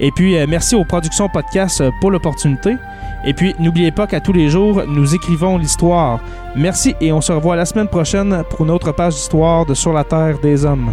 Et 0.00 0.10
puis 0.10 0.38
euh, 0.38 0.46
merci 0.48 0.74
aux 0.74 0.84
productions 0.84 1.28
podcast 1.28 1.80
euh, 1.80 1.90
pour 2.00 2.10
l'opportunité. 2.10 2.76
Et 3.24 3.34
puis, 3.34 3.54
n'oubliez 3.58 3.90
pas 3.90 4.06
qu'à 4.06 4.20
tous 4.20 4.32
les 4.32 4.48
jours, 4.48 4.84
nous 4.86 5.14
écrivons 5.14 5.58
l'histoire. 5.58 6.20
Merci 6.54 6.94
et 7.00 7.12
on 7.12 7.20
se 7.20 7.32
revoit 7.32 7.56
la 7.56 7.64
semaine 7.64 7.88
prochaine 7.88 8.44
pour 8.48 8.64
une 8.64 8.78
page 8.94 9.14
d'histoire 9.14 9.66
de 9.66 9.74
Sur 9.74 9.92
la 9.92 10.04
Terre 10.04 10.38
des 10.38 10.64
Hommes. 10.64 10.92